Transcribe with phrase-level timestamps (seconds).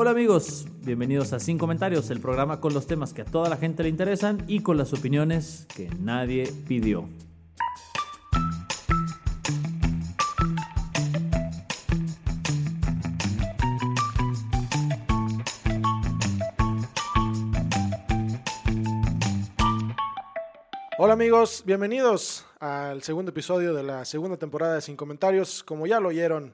[0.00, 3.56] Hola amigos, bienvenidos a Sin Comentarios, el programa con los temas que a toda la
[3.56, 7.08] gente le interesan y con las opiniones que nadie pidió.
[21.00, 25.62] Hola amigos, bienvenidos al segundo episodio de la segunda temporada de Sin Comentarios.
[25.62, 26.52] Como ya lo oyeron,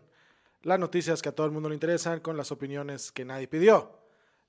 [0.65, 3.99] las noticias que a todo el mundo le interesan con las opiniones que nadie pidió.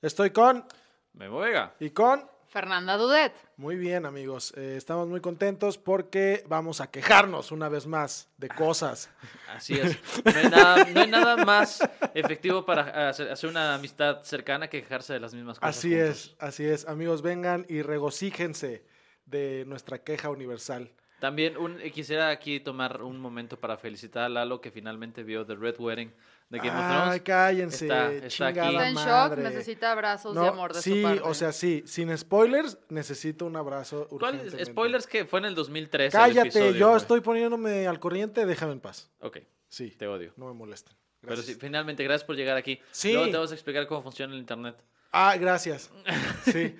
[0.02, 0.66] Estoy con
[1.14, 1.76] Memo Vega.
[1.80, 2.30] y con...
[2.50, 3.32] Fernanda Dudet.
[3.56, 8.50] Muy bien amigos, eh, estamos muy contentos porque vamos a quejarnos una vez más de
[8.50, 9.10] cosas.
[9.56, 9.98] Así es.
[10.26, 11.80] No hay nada, no hay nada más
[12.14, 15.78] efectivo para hacer, hacer una amistad cercana que quejarse de las mismas cosas.
[15.78, 16.10] Así juntos.
[16.10, 16.86] es, así es.
[16.86, 18.84] Amigos, vengan y regocíjense
[19.26, 20.92] de nuestra queja universal.
[21.20, 25.46] También un, eh, quisiera aquí tomar un momento para felicitar a Lalo que finalmente vio
[25.46, 26.14] The Red Wedding
[26.50, 27.22] de Game of Ay, Thrones.
[27.24, 28.60] cállense, Está- está aquí.
[28.60, 29.36] Está en madre.
[29.44, 31.22] shock, necesita abrazos No, de amor de sí, su parte.
[31.24, 34.66] o sea, sí, sin spoilers, necesito un abrazo ¿Cuál urgentemente.
[34.72, 36.16] spoilers que fue en el 2013?
[36.18, 36.98] el Cállate, episodio, yo güey.
[36.98, 39.10] estoy poniéndome al corriente, déjame en paz.
[39.22, 39.38] Ok,
[39.70, 40.34] Sí, te odio.
[40.36, 40.94] no me molesten.
[41.22, 41.56] Pero Gracias.
[41.56, 42.80] sí, finalmente, gracias por llegar aquí.
[42.92, 43.14] Sí.
[43.14, 44.76] Luego te vamos a explicar cómo funciona el internet.
[45.12, 45.90] Ah, gracias.
[46.44, 46.76] Sí,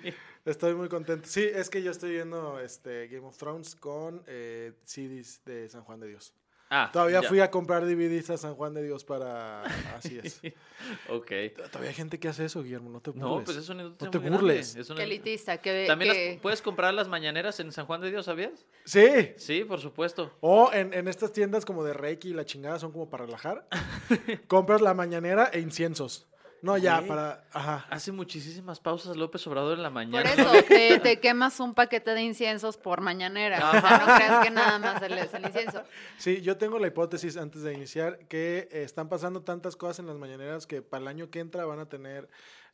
[0.46, 1.28] estoy muy contento.
[1.28, 5.82] Sí, es que yo estoy viendo este Game of Thrones con eh, CDs de San
[5.82, 6.32] Juan de Dios.
[6.68, 7.28] Ah, Todavía ya.
[7.28, 9.62] fui a comprar DVDs a San Juan de Dios para...
[9.96, 10.40] Así es.
[11.08, 11.30] Ok.
[11.70, 13.28] Todavía hay gente que hace eso, Guillermo, no te burles.
[13.28, 14.74] No, pues es una industria No te burles.
[14.74, 15.84] Es una- Qué elitista, que...
[15.86, 18.66] También que- las- puedes comprar las mañaneras en San Juan de Dios, ¿sabías?
[18.84, 19.32] Sí.
[19.36, 20.32] Sí, por supuesto.
[20.40, 23.66] O en, en estas tiendas como de Reiki y la chingada son como para relajar.
[24.48, 26.26] compras la mañanera e inciensos.
[26.62, 27.44] No, ya, para...
[27.52, 27.86] Ajá.
[27.90, 30.32] Hace muchísimas pausas López Obrador en la Por mañana.
[30.32, 33.58] eso, te, te quemas un paquete de inciensos por mañanera.
[33.68, 35.82] O sea, no creas que nada más el- es el incienso.
[36.18, 40.06] Sí, yo tengo la hipótesis antes de iniciar que eh, están pasando tantas cosas en
[40.06, 42.28] las mañaneras que para el año que entra van a tener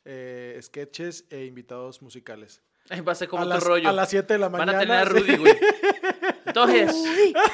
[0.05, 2.61] eh, sketches e invitados musicales.
[3.07, 3.87] Va a ser como a, las, rollo.
[3.87, 4.77] a las 7 de la Van mañana.
[4.77, 5.05] a tener a.
[5.05, 5.57] Rudy, güey.
[6.45, 6.93] Entonces,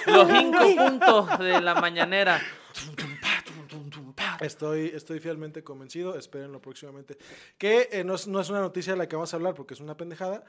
[0.07, 2.41] los cinco puntos de la mañanera.
[4.39, 7.17] Estoy, estoy fielmente convencido, espérenlo próximamente.
[7.57, 9.73] Que eh, no, es, no es una noticia de la que vamos a hablar porque
[9.73, 10.43] es una pendejada,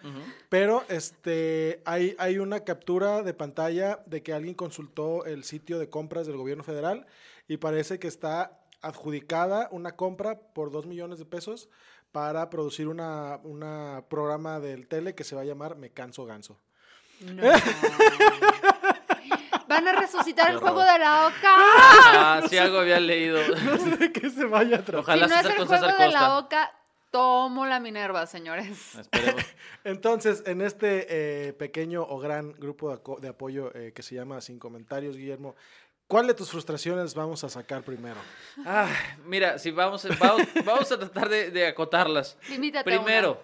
[0.49, 5.89] pero este, hay, hay una captura de pantalla de que alguien consultó el sitio de
[5.89, 7.06] compras del gobierno federal
[7.49, 11.69] y parece que está adjudicada una compra por dos millones de pesos
[12.12, 16.59] para producir una, una programa del tele que se va a llamar Me Canso Ganso.
[17.21, 17.43] No.
[19.70, 21.54] Van a resucitar el juego de la oca.
[21.54, 23.38] Ah, sí, algo había leído.
[23.64, 25.00] No sé de qué se vaya a tratar.
[25.00, 26.72] Ojalá si no es el juego de la oca,
[27.12, 28.94] tomo la Minerva, señores.
[28.98, 29.44] Esperemos.
[29.84, 34.58] Entonces, en este eh, pequeño o gran grupo de, apoyo eh, que se llama Sin
[34.58, 35.54] Comentarios, Guillermo,
[36.08, 38.19] ¿cuál de tus frustraciones vamos a sacar primero?
[38.66, 38.88] Ah,
[39.25, 42.37] mira, si vamos, vamos, vamos a tratar de, de acotarlas.
[42.48, 42.91] Limítate.
[42.91, 43.41] Primero,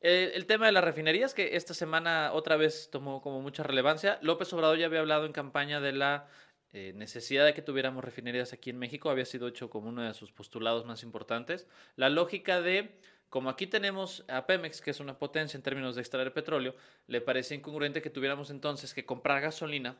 [0.00, 4.18] eh, el tema de las refinerías, que esta semana otra vez tomó como mucha relevancia.
[4.22, 6.28] López Obrador ya había hablado en campaña de la
[6.72, 9.08] eh, necesidad de que tuviéramos refinerías aquí en México.
[9.08, 11.66] Había sido hecho como uno de sus postulados más importantes.
[11.96, 12.98] La lógica de,
[13.30, 16.74] como aquí tenemos a Pemex, que es una potencia en términos de extraer petróleo,
[17.06, 19.96] le parece incongruente que tuviéramos entonces que comprar gasolina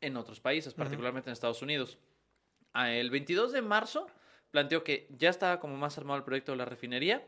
[0.00, 1.98] en otros países, particularmente en Estados Unidos.
[2.74, 4.06] El 22 de marzo
[4.50, 7.26] planteó que ya estaba como más armado el proyecto de la refinería,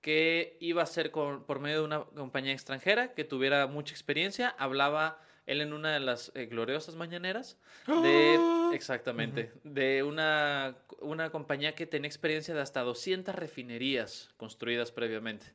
[0.00, 4.54] que iba a ser con- por medio de una compañía extranjera que tuviera mucha experiencia.
[4.58, 8.38] Hablaba él en una de las eh, gloriosas mañaneras de,
[8.74, 15.46] exactamente, de una, una compañía que tenía experiencia de hasta 200 refinerías construidas previamente.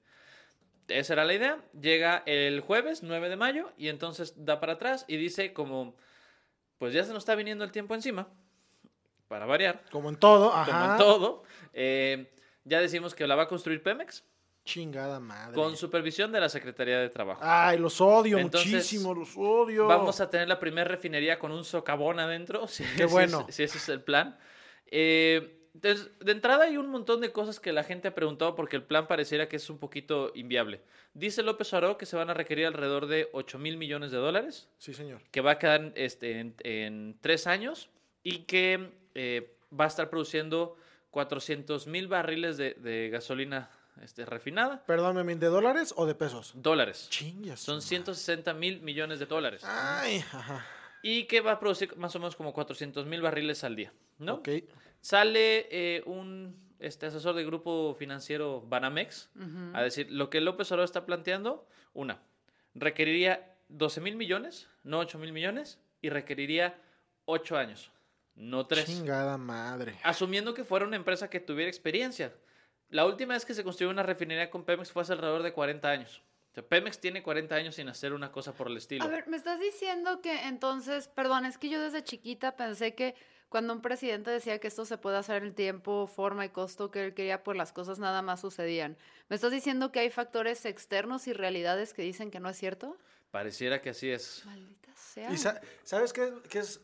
[0.88, 1.64] Esa era la idea.
[1.80, 5.96] Llega el jueves 9 de mayo y entonces da para atrás y dice como,
[6.80, 8.28] pues ya se nos está viniendo el tiempo encima,
[9.30, 11.44] para variar, Como en todo, como en todo.
[11.72, 12.34] eh,
[12.66, 14.24] ya decimos que la va a construir Pemex
[14.66, 15.54] Chingada madre.
[15.56, 17.42] con supervisión de la Secretaría de Trabajo.
[17.44, 19.88] Ay, los odio Entonces, muchísimo, los odio.
[19.88, 23.46] Vamos a tener la primera refinería con un socavón adentro, si, Qué bueno.
[23.50, 24.38] si ese es el plan.
[24.88, 28.76] Eh, entonces, de entrada hay un montón de cosas que la gente ha preguntado porque
[28.76, 30.82] el plan pareciera que es un poquito inviable.
[31.16, 34.70] Dice López Obrador que se van a requerir alrededor de 8 mil millones de dólares,
[34.78, 35.22] Sí, señor.
[35.32, 37.90] que va a quedar este, en, en tres años
[38.22, 40.78] y que eh, va a estar produciendo
[41.10, 43.70] 400 mil barriles de, de gasolina
[44.02, 44.84] este, refinada.
[44.86, 46.54] Perdón, Memín, ¿de dólares o de pesos?
[46.56, 47.08] Dólares.
[47.10, 47.60] Chingas.
[47.60, 49.64] Son 160 mil millones de dólares.
[49.66, 50.66] Ay, ajá.
[51.02, 54.36] Y que va a producir más o menos como 400 mil barriles al día, ¿no?
[54.36, 54.50] Ok.
[55.02, 59.30] Sale eh, un este, asesor del grupo financiero Banamex
[59.74, 61.68] a decir lo que López Obrador está planteando.
[61.94, 62.22] Una,
[62.74, 66.80] requeriría 12 mil millones, no 8 mil millones, y requeriría
[67.26, 67.92] 8 años,
[68.36, 68.86] no 3.
[68.86, 69.98] Chingada madre.
[70.04, 72.34] Asumiendo que fuera una empresa que tuviera experiencia.
[72.94, 75.90] La última vez que se construyó una refinería con Pemex fue hace alrededor de 40
[75.90, 76.22] años.
[76.52, 79.04] O sea, Pemex tiene 40 años sin hacer una cosa por el estilo.
[79.04, 83.16] A ver, me estás diciendo que entonces, perdón, es que yo desde chiquita pensé que
[83.50, 87.04] cuando un presidente decía que esto se puede hacer en tiempo, forma y costo que
[87.06, 88.98] él quería, pues las cosas nada más sucedían.
[89.30, 92.96] ¿Me estás diciendo que hay factores externos y realidades que dicen que no es cierto?
[93.32, 94.44] Pareciera que así es.
[94.46, 95.32] Maldita sea.
[95.32, 96.82] ¿Y sa- sabes qué, qué es?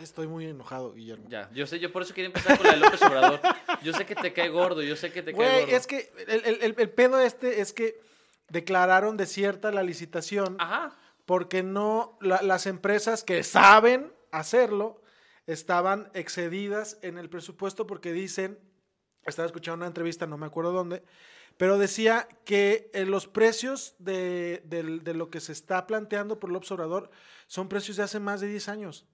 [0.00, 1.26] Estoy muy enojado, Guillermo.
[1.28, 3.40] Ya, yo sé, yo por eso quería empezar con la de López Obrador.
[3.82, 5.76] Yo sé que te cae gordo, yo sé que te cae Güey, gordo.
[5.76, 8.00] es que el, el- el- pedo este es que
[8.48, 10.96] declararon desierta la licitación Ajá.
[11.26, 15.02] porque no la- las empresas que saben hacerlo
[15.46, 18.58] estaban excedidas en el presupuesto porque dicen,
[19.26, 21.02] estaba escuchando una entrevista, no me acuerdo dónde,
[21.58, 26.48] pero decía que eh, los precios de, del- de lo que se está planteando por
[26.50, 27.10] el observador
[27.46, 29.06] son precios de hace más de 10 años.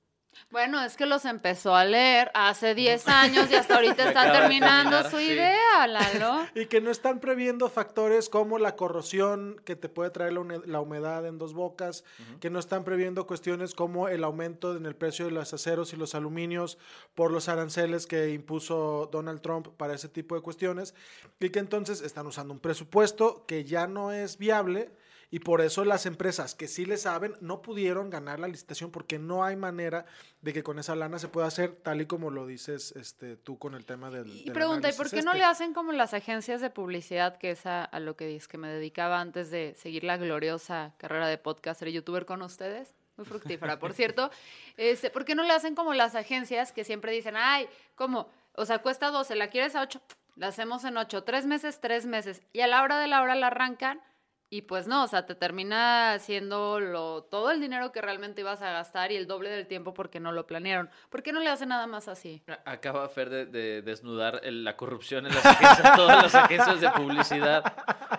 [0.51, 4.23] Bueno, es que los empezó a leer hace 10 años y hasta ahorita Y está
[4.23, 5.33] acaba de terminando terminar, su sí.
[5.33, 6.47] idea, Lalo.
[6.55, 11.27] Y que no están previendo factores como la corrosión que te puede traer la humedad
[11.27, 12.05] en dos bocas,
[12.41, 15.97] que no están previendo cuestiones como el aumento en el precio de los aceros y
[15.97, 16.79] los aluminios
[17.15, 20.95] por los aranceles que impuso Donald Trump para ese tipo de cuestiones,
[21.41, 24.91] y que entonces están usando un presupuesto que ya no es viable.
[25.31, 29.19] Y por eso las empresas que sí le saben no pudieron ganar la licitación porque
[29.19, 30.07] no hay manera
[30.41, 33.59] de que con esa lana se pueda hacer tal y como lo dices este, tú
[33.59, 34.29] con el tema del...
[34.29, 35.39] Y del pregunta, ¿y por qué no este?
[35.39, 38.57] le hacen como las agencias de publicidad, que es a, a lo que dices, que
[38.57, 42.95] me dedicaba antes de seguir la gloriosa carrera de podcaster y youtuber con ustedes?
[43.19, 44.31] Muy fructífera, por cierto.
[44.77, 48.31] Este, ¿Por qué no le hacen como las agencias que siempre dicen, ay, ¿cómo?
[48.55, 50.01] O sea, cuesta 12, ¿la quieres a 8?
[50.37, 52.43] La hacemos en 8, tres meses, tres meses.
[52.53, 54.01] Y a la hora de la hora la arrancan
[54.51, 58.63] y pues no, o sea, te termina haciendo lo, todo el dinero que realmente ibas
[58.63, 60.89] a gastar y el doble del tiempo porque no lo planearon.
[61.11, 62.43] ¿Por qué no le hacen nada más así?
[62.65, 66.91] Acaba Fer de, de desnudar el- la corrupción en las agencias, todas las agencias de
[66.93, 67.63] publicidad.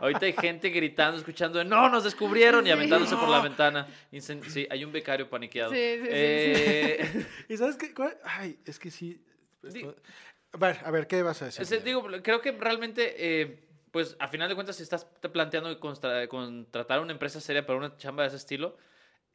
[0.01, 3.87] Ahorita hay gente gritando, escuchando, de, no, nos descubrieron y aventándose por la ventana.
[4.11, 5.71] Incen- Sí, hay un becario paniqueado.
[5.71, 7.91] Sí, sí, sí, Eh, ¿Y sabes qué?
[7.93, 8.15] ¿Cuál?
[8.23, 9.19] Ay, es que sí.
[9.63, 9.95] esto-
[10.53, 11.83] A ver, a ver, ¿qué vas a decir?
[11.83, 16.99] Digo, creo que realmente, eh, pues a final de cuentas, si estás te planteando contratar
[16.99, 18.77] a una empresa seria para una chamba de ese estilo,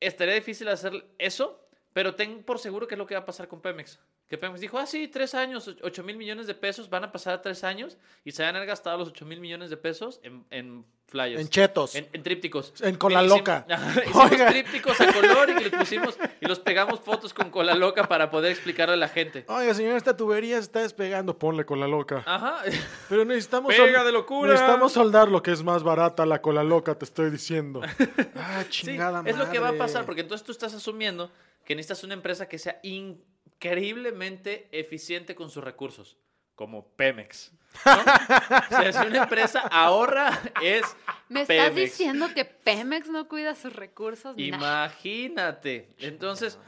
[0.01, 1.64] estaría difícil hacer eso,
[1.95, 3.99] pero ten por seguro que es lo que va a pasar con Pemex.
[4.29, 7.13] Que Pemex dijo, ah, sí, tres años, och- ocho mil millones de pesos, van a
[7.13, 9.77] pasar a tres años y se van a haber gastado los ocho mil millones de
[9.79, 11.41] pesos en, en flyers.
[11.41, 11.95] En chetos.
[11.95, 12.73] En, en trípticos.
[12.83, 13.65] En cola loca.
[14.07, 18.09] Hicimos trípticos a color y que los pusimos y los pegamos fotos con cola loca
[18.09, 19.45] para poder explicarle a la gente.
[19.49, 21.39] Oiga, señor, esta tubería se está despegando.
[21.39, 22.23] Ponle con la loca.
[22.27, 22.63] Ajá.
[23.09, 23.73] Pero necesitamos.
[23.75, 24.51] Pega de locura.
[24.53, 27.83] Necesitamos soldar lo que es más barata, la cola loca, te estoy diciendo.
[28.37, 29.79] Ah, Sí, chingada es lo que va a madre.
[29.79, 31.31] pasar, porque entonces tú estás asumiendo
[31.65, 36.17] que necesitas una empresa que sea increíblemente eficiente con sus recursos,
[36.55, 37.53] como Pemex.
[37.85, 37.93] ¿no?
[37.93, 40.83] o sea, si una empresa ahorra, es
[41.29, 41.75] ¿Me estás Pemex.
[41.75, 44.37] diciendo que Pemex no cuida sus recursos?
[44.37, 44.43] Nah.
[44.45, 45.95] Imagínate.
[45.99, 46.59] Entonces,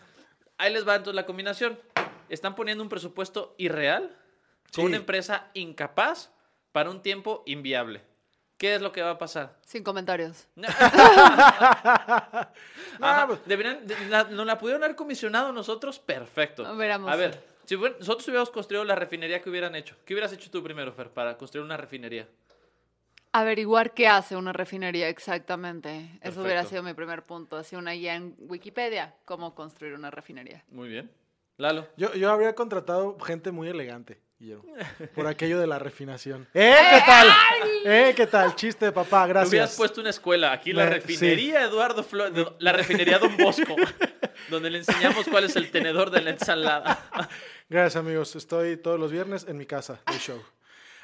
[0.59, 1.79] ahí les va entonces la combinación.
[2.29, 4.17] Están poniendo un presupuesto irreal
[4.75, 4.87] con Sí.
[4.87, 6.33] una empresa incapaz
[6.73, 8.03] para un tiempo inviable.
[8.59, 9.55] ¿Qué es lo que va a pasar?
[9.67, 10.47] Sin comentarios.
[13.01, 15.99] Ah, pues- deberían, de- la- ¿Nos la pudieron haber comisionado nosotros?
[15.99, 16.63] Perfecto.
[16.63, 19.95] Hubiéramos- A ver, si nosotros hubiéramos construido la refinería que hubieran hecho.
[20.05, 22.27] ¿Qué hubieras hecho tú primero, Fer, para construir una refinería?
[23.33, 26.19] Averiguar qué hace una refinería exactamente.
[26.23, 27.57] Eso hubiera sido mi primer punto.
[27.59, 30.65] Así una guía en Wikipedia, cómo construir una refinería.
[30.69, 31.11] Muy bien.
[31.59, 31.87] Lalo.
[31.99, 34.65] Yo, yo habría contratado gente muy elegante, Guillermo,
[35.15, 36.47] por aquello de la refinación.
[36.55, 37.29] ¡Eh, qué tal!
[37.85, 38.55] ¡Eh, qué tal!
[38.55, 39.77] Chiste de papá, Te hubieras gracias.
[39.77, 43.75] puesto una escuela, aquí la Me- refinería Eduardo Flores, la refinería Don Bosco,
[44.51, 47.31] donde le enseñamos cuál es el tenedor de la ensalada.
[47.69, 48.37] Gracias, amigos.
[48.37, 50.43] Estoy todos los viernes en mi casa de show.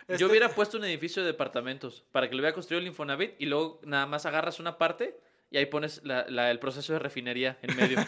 [0.02, 3.34] Este- Yo hubiera puesto un edificio de departamentos para que lo hubiera construido el Infonavit
[3.38, 5.16] y luego nada más agarras una parte
[5.52, 7.98] y ahí pones la- la- el proceso de refinería en medio.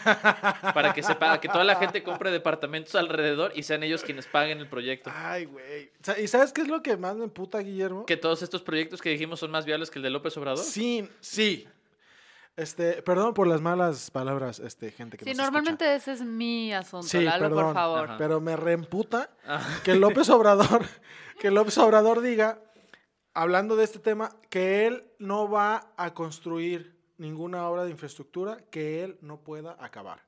[0.73, 4.25] para que se pague, que toda la gente compre departamentos alrededor y sean ellos quienes
[4.25, 5.11] paguen el proyecto.
[5.13, 5.91] Ay, güey.
[6.21, 8.05] ¿Y sabes qué es lo que más me emputa, Guillermo?
[8.05, 10.63] Que todos estos proyectos que dijimos son más viables que el de López Obrador.
[10.63, 11.67] Sí, sí.
[12.57, 16.73] Este, perdón por las malas palabras, este, gente que Sí, nos normalmente ese es mi
[16.73, 17.73] asunto, Sí, Lalo, por perdón.
[17.73, 18.09] favor.
[18.09, 18.17] Ajá.
[18.17, 19.61] Pero me reemputa Ah.
[19.83, 20.85] que López Obrador,
[21.39, 22.59] que López Obrador diga,
[23.33, 29.03] hablando de este tema, que él no va a construir ninguna obra de infraestructura que
[29.03, 30.25] él no pueda acabar.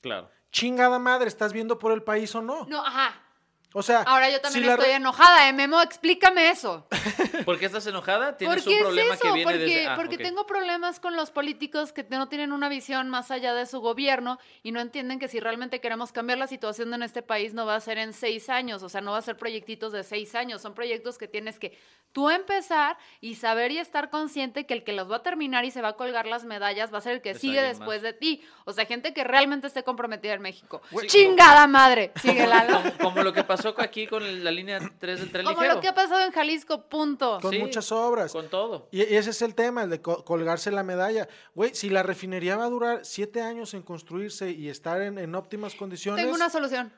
[0.00, 0.30] Claro.
[0.50, 2.66] Chingada madre, ¿estás viendo por el país o no?
[2.66, 3.27] No, ajá.
[3.74, 5.82] O sea, Ahora yo también si estoy enojada, ¿eh, Memo?
[5.82, 6.86] Explícame eso.
[7.44, 8.36] ¿Por qué estás enojada?
[8.38, 9.28] ¿Tienes ¿Por qué un problema es eso?
[9.28, 9.86] que viene porque desde...
[9.86, 13.66] Ah, porque tengo problemas con los políticos que no tienen una visión más allá de
[13.66, 17.52] su gobierno y no entienden que si realmente queremos cambiar la situación en este país
[17.52, 20.02] no va a ser en seis años, o sea, no va a ser proyectitos de
[20.02, 21.78] seis años, son proyectos que tienes que
[22.12, 25.70] tú empezar y saber y estar consciente que el que los va a terminar y
[25.70, 28.02] se va a colgar las medallas va a ser el que Es sigue después más.
[28.02, 28.42] de ti.
[28.64, 30.80] O sea, gente que realmente esté comprometida en México.
[31.06, 32.12] ¡Chingada madre!
[32.20, 32.46] Sigue.
[32.46, 35.74] Como, como lo que pasó aquí con el- la línea 3 del tren Como ligero.
[35.76, 37.38] lo que ha pasado en Jalisco, punto.
[37.40, 38.32] con Sí, muchas obras.
[38.32, 38.88] Con todo.
[38.90, 41.28] Y, y ese es el tema, el de co- colgarse la medalla.
[41.54, 45.34] Güey, si la refinería va a durar siete años en construirse y estar en, en
[45.34, 46.22] óptimas condiciones.
[46.24, 46.92] Tengo una solución.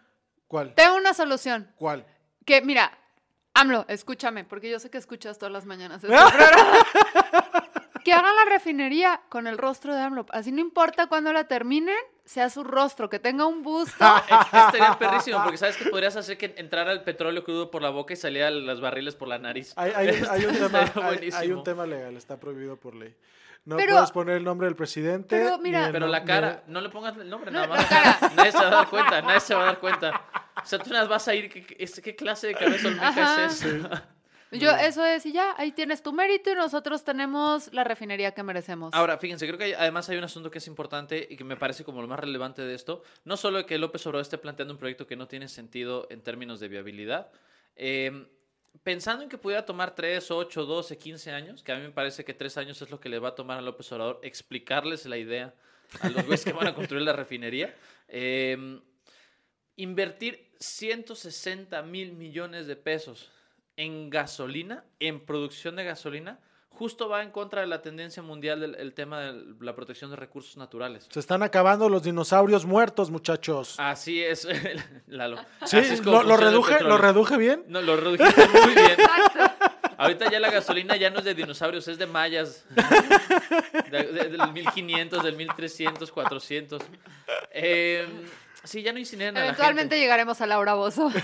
[0.48, 0.74] ¿Cuál?
[0.74, 1.72] Tengo una solución.
[1.76, 2.04] ¿Cuál?
[2.44, 2.96] Que, mira,
[3.54, 6.02] AMLO, escúchame, porque yo sé que escuchas todas las mañanas.
[6.02, 6.14] este
[8.04, 10.26] que hagan la refinería con el rostro de AMLO.
[10.30, 11.96] Así no importa cuándo la terminen,
[12.30, 14.04] sea su rostro, que tenga un busto.
[14.52, 18.12] Estaría perrísimo, porque sabes que podrías hacer que entrara el petróleo crudo por la boca
[18.12, 19.72] y salía los barriles por la nariz.
[19.76, 20.92] Hay, hay un, hay un tema,
[21.38, 23.14] hay- un tema legal, está prohibido por ley.
[23.64, 25.36] No Pero- puedes poner el nombre del presidente.
[25.36, 27.86] pero mira- el Pero la cara, no le pongas el nombre, No, nada más.
[27.86, 28.18] cara.
[28.36, 30.22] Nadie se va a dar cuenta, nadie se va a dar cuenta.
[30.62, 33.44] O sea, tú nada vas a ir, ¿qué, qué, es- qué clase de cabeza olmeca
[33.46, 34.08] es esa?
[34.52, 38.42] Yo, eso es, y ya, ahí tienes tu mérito y nosotros tenemos la refinería que
[38.42, 38.92] merecemos.
[38.94, 41.56] Ahora, fíjense, creo que hay- además hay un asunto que es importante y que me
[41.56, 43.02] parece como lo más relevante de esto.
[43.24, 46.58] No solo que López Obrador esté planteando un proyecto que no tiene sentido en términos
[46.60, 47.30] de viabilidad.
[47.76, 48.26] eh,
[48.84, 52.24] pensando en que pudiera tomar 3, 8, 12, 15 años, que a mí me parece
[52.24, 55.16] que 3 años es lo que le va a tomar a López Obrador explicarles la
[55.18, 55.52] idea
[56.00, 57.74] a los güeyes que van a construir la refinería.
[58.08, 58.80] eh,
[59.76, 63.30] invertir 160 mil millones de pesos
[63.82, 68.74] en gasolina, en producción de gasolina, justo va en contra de la tendencia mundial del
[68.74, 71.06] el tema de la protección de recursos naturales.
[71.10, 73.74] Se están acabando los dinosaurios muertos, muchachos.
[73.78, 74.46] Así es,
[75.06, 75.38] Lalo.
[75.64, 77.64] sí, Así es como lo, reduje, lo reduje bien.
[77.68, 78.96] No, lo redujiste muy bien.
[79.98, 82.64] Ahorita ya la gasolina ya no es de dinosaurios, es de mayas.
[83.90, 86.82] De- de- del 1500, del 1300, 400.
[87.52, 88.08] Eh,
[88.64, 90.00] sí, ya no incineran a la Eventualmente gente.
[90.00, 91.10] llegaremos a Laura Bozo.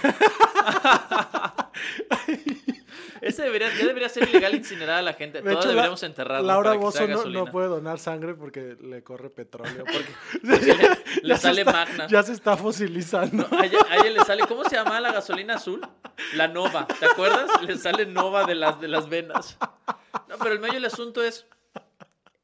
[3.21, 5.41] Ese debería, ya debería ser ilegal incinerar a la gente.
[5.41, 6.03] De Todos hecho, la- deberíamos
[6.47, 9.85] Laura para que sea Bozo no, no puede donar sangre porque le corre petróleo.
[10.43, 10.77] Porque
[11.23, 12.07] Le se sale está- magna.
[12.09, 13.47] Ya se está fosilizando.
[13.51, 15.81] A ella, a ella le sale, ¿cómo se llama la gasolina azul?
[16.35, 17.51] La Nova, ¿te acuerdas?
[17.63, 19.57] Le sale Nova de las, de las venas.
[20.29, 21.47] No, pero el medio del asunto es,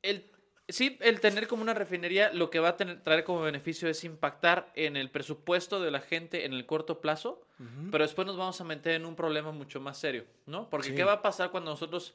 [0.03, 0.31] el,
[0.73, 4.02] sí, el tener como una refinería lo que va a tener, traer como beneficio es
[4.05, 7.41] impactar en el presupuesto de la gente en el corto plazo,
[7.91, 10.69] pero después nos vamos a meter en un problema mucho más serio, ¿no?
[10.69, 10.95] Porque Sí.
[10.97, 12.14] ¿qué va a pasar cuando nosotros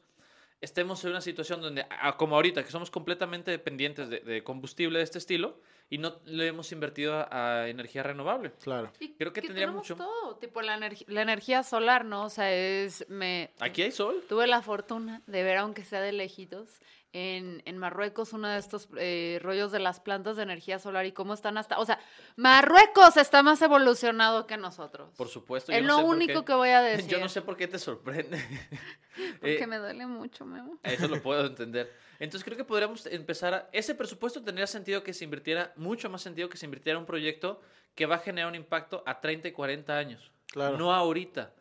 [0.60, 4.98] estemos en una situación donde, ah, como ahorita, que somos completamente dependientes de, de combustible
[4.98, 5.60] de este estilo
[5.90, 7.28] y no le hemos invertido a,
[7.62, 8.52] a energía renovable?
[8.64, 8.92] Claro.
[9.00, 12.24] Y Creo que tendría tenemos mucho- todo, tipo la, la energía solar, ¿no?
[12.26, 13.06] O sea, es...
[13.08, 14.24] me Aquí hay sol.
[14.28, 16.80] Tuve la fortuna de ver, aunque sea de lejitos,
[17.14, 21.12] en, en Marruecos uno de estos eh, rollos de las plantas de energía solar y
[21.12, 21.80] cómo están hasta...
[21.80, 22.00] O sea,
[22.36, 25.14] Marruecos está más evolucionado que nosotros.
[25.18, 25.72] Por supuesto.
[25.72, 27.08] Es yo no lo sé único qué- que voy a decir.
[27.10, 28.38] Yo no sé por qué te sorprende.
[29.40, 30.78] Porque Eh, me duele mucho, Memo.
[30.84, 31.92] Eso lo puedo entender.
[32.20, 33.70] Entonces creo que podríamos empezar a...
[33.72, 37.08] Ese presupuesto tendría sentido que se invirtiera, mucho más sentido que se invirtiera en un
[37.08, 37.62] proyecto
[37.96, 40.32] que va a generar un impacto a 30 y 40 años.
[40.52, 40.78] Claro.
[40.78, 41.54] No ahorita.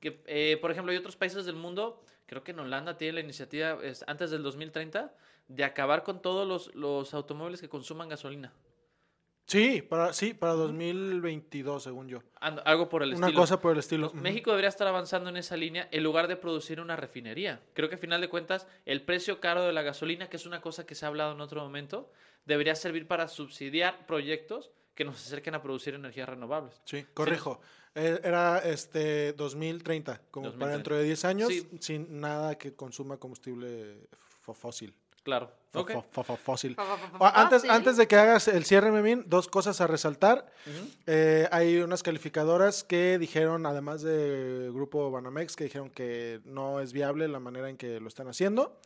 [0.00, 3.20] Que, eh, por ejemplo, hay otros países del mundo, creo que en Holanda tiene la
[3.20, 5.12] iniciativa es, antes del 2030
[5.48, 8.52] de acabar con todos los, los automóviles que consuman gasolina.
[9.46, 12.22] Sí, para, sí, para 2022, según yo.
[12.40, 13.40] And- Algo por el Una estilo.
[13.42, 14.06] cosa por el estilo.
[14.06, 17.60] Entonces, México debería estar avanzando en esa línea en lugar de producir una refinería.
[17.74, 20.62] Creo que a final de cuentas el precio caro de la gasolina, que es una
[20.62, 22.10] cosa que se ha hablado en otro momento,
[22.46, 26.80] debería servir para subsidiar proyectos que nos acerquen a producir energías renovables.
[26.84, 27.60] Sí, corrijo.
[27.94, 30.58] Eh, Era este 2030, como 2030.
[30.58, 31.68] para dentro de 10 años, Sí.
[31.80, 34.08] sin nada que consuma combustible
[34.52, 34.94] fósil.
[35.22, 35.50] Claro.
[36.44, 36.76] Fósil.
[37.18, 40.46] Antes, antes de que hagas el cierre, Memín, dos cosas a resaltar.
[41.06, 46.92] Eh, hay unas calificadoras que dijeron, además del grupo Banamex, que dijeron que no es
[46.92, 48.78] viable la manera en que lo están haciendo.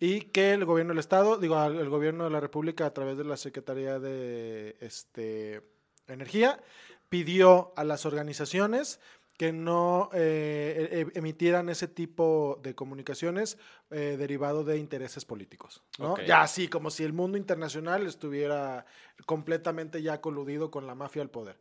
[0.00, 3.24] Y que el gobierno del Estado, digo, el gobierno de la República a través de
[3.24, 5.62] la Secretaría de este,
[6.06, 6.60] Energía,
[7.08, 9.00] pidió a las organizaciones
[9.38, 13.56] que no eh, e- e- emitieran ese tipo de comunicaciones
[13.90, 15.84] eh, derivado de intereses políticos.
[15.98, 16.18] ¿no?
[16.26, 18.84] Ya así, como si el mundo internacional estuviera
[19.26, 21.56] completamente ya coludido con la mafia al poder.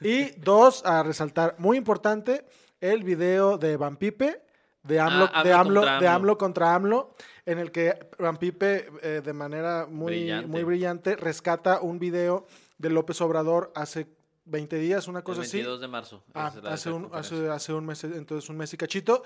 [0.00, 2.44] Y dos, a resaltar, muy importante,
[2.80, 4.42] el video de Van Pipe,
[4.82, 6.16] de AMLO, Ah, de, AMLO AMLO, contra de AMLO.
[6.16, 7.14] AMLO contra AMLO,
[7.46, 10.46] en el que Van Pipe, eh, de manera muy Brillante.
[10.48, 12.46] muy brillante, rescata un video
[12.78, 14.06] de López Obrador hace
[14.44, 15.58] 20 días, una El cosa así.
[15.58, 16.24] 22 de marzo.
[16.34, 19.22] Ah, hace, un, hace, hace un mes, entonces un mes y cachito,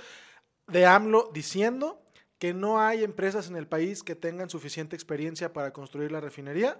[0.67, 2.03] de AMLO diciendo
[2.39, 6.79] que no hay empresas en el país que tengan suficiente experiencia para construir la refinería,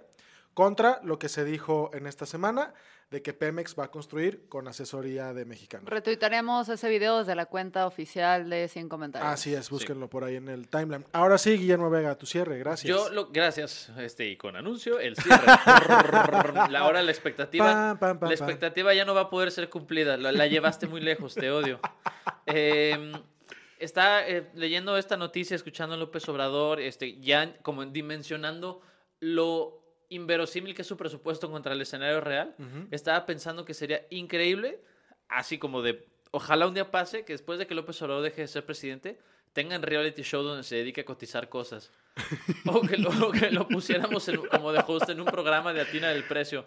[0.53, 2.73] contra lo que se dijo en esta semana
[3.09, 5.89] de que Pemex va a construir con asesoría de mexicanos.
[5.89, 9.31] Retuitaremos ese video desde la cuenta oficial de 100 comentarios.
[9.31, 11.05] Así es, búsquenlo por ahí en el timeline.
[11.13, 12.89] Ahora sí, Guillermo Vega, tu cierre, gracias.
[12.89, 15.45] Yo lo, gracias, este, y con anuncio, el cierre.
[16.69, 17.97] la hora la expectativa.
[18.01, 20.17] La expectativa ya no va a poder ser cumplida.
[20.17, 21.79] La, la llevaste muy lejos, te odio.
[22.49, 23.11] Eh,
[23.77, 28.79] está eh, leyendo esta noticia, escuchando a López Obrador, este, ya como dimensionando
[29.19, 32.55] lo inverosímil que es su presupuesto contra el escenario real.
[32.91, 34.79] Estaba pensando que sería increíble,
[35.29, 38.47] así como de, ojalá un día pase que después de que López Obrador deje de
[38.47, 39.17] ser presidente,
[39.53, 41.91] tengan reality show donde se dedique a cotizar cosas.
[42.67, 45.81] O que lo, o que lo pusiéramos en- como de host en un programa de
[45.81, 46.65] Atina del Precio.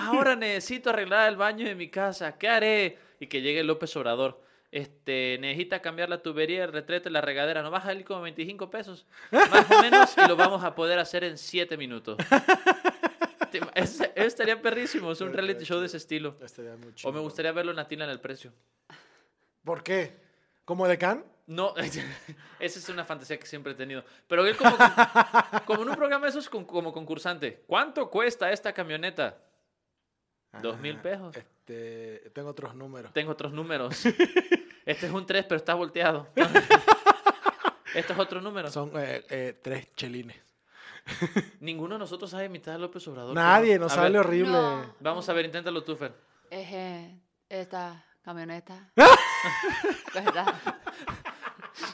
[0.00, 2.36] Ahora necesito arreglar el baño de mi casa.
[2.38, 2.98] ¿Qué haré?
[3.20, 4.40] Y que llegue López Obrador.
[4.72, 7.62] Este, necesita cambiar la tubería, el retrete, la regadera.
[7.62, 9.04] ¿No vas a salir como 25 pesos?
[9.32, 10.14] Más o menos.
[10.16, 12.16] Y lo vamos a poder hacer en 7 minutos.
[13.74, 15.10] Ese- Estaría perrísimo.
[15.12, 16.36] Es un reality show de ese estilo.
[16.40, 18.52] Estaría muy O me gustaría verlo en Atina del Precio.
[19.64, 20.14] ¿Por qué?
[20.64, 21.24] ¿Como de Can?
[21.46, 21.74] No,
[22.60, 24.04] esa es una fantasía que siempre he tenido.
[24.28, 24.76] Pero él como,
[25.66, 27.64] como en un programa de esos como concursante.
[27.66, 29.36] ¿Cuánto cuesta esta camioneta?
[30.62, 31.36] Dos mil Ah, pesos.
[31.36, 33.12] Este, tengo otros números.
[33.12, 34.00] Tengo otros números.
[34.84, 36.28] Este es un 3, pero está volteado.
[37.94, 38.70] Este es otro número.
[38.70, 40.36] Son eh, eh, tres chelines.
[41.60, 43.34] Ninguno de nosotros sabe imitar a López Obrador.
[43.34, 43.86] Nadie, ¿no?
[43.86, 44.52] nos sale ver, horrible.
[44.52, 44.94] No.
[45.00, 46.14] Vamos a ver, inténtalo tú, Fer.
[46.50, 48.92] Eje, esta camioneta.
[50.14, 50.54] ¿Verdad?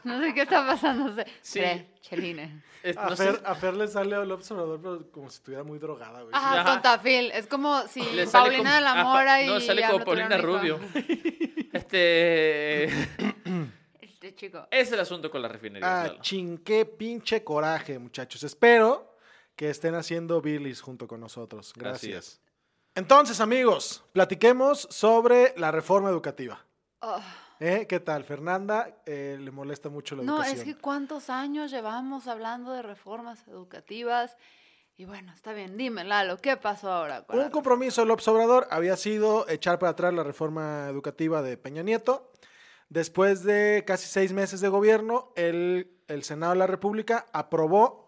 [0.07, 1.11] No sé qué está pasando.
[1.43, 1.61] Sí.
[1.61, 2.51] Tres chelines.
[2.83, 5.65] Es- A, no sé- Fer, a Fer le sale al observador, pero como si estuviera
[5.65, 6.33] muy drogada, güey.
[6.33, 6.73] Ajá, Ajá.
[6.73, 7.33] con Tafil.
[7.33, 9.47] Es como si le Paulina como- de la Mora y.
[9.49, 10.79] No, sale como Paulina Rubio.
[11.73, 12.87] Este.
[14.01, 14.67] Este chico.
[14.71, 16.03] Es el asunto con la refinería.
[16.03, 18.43] Ah, chin, qué pinche coraje, muchachos.
[18.45, 19.15] Espero
[19.55, 21.73] que estén haciendo Billys junto con nosotros.
[21.77, 22.41] Gracias.
[22.95, 26.65] Entonces, amigos, platiquemos sobre la reforma educativa.
[27.01, 27.21] Oh,
[27.59, 27.87] ¿Eh?
[27.89, 28.25] ¿Qué tal?
[28.25, 30.59] Fernanda eh, le molesta mucho la no, educación.
[30.59, 34.37] es que cuántos años llevamos hablando de reformas educativas.
[34.99, 37.25] Y bueno, está bien, dime, Lalo, ¿qué pasó ahora?
[37.27, 41.83] con Un compromiso del Obrador había sido echar para atrás la reforma educativa de Peña
[41.83, 42.31] Nieto.
[42.89, 48.07] Después de casi seis meses de gobierno, el, el Senado de la República aprobó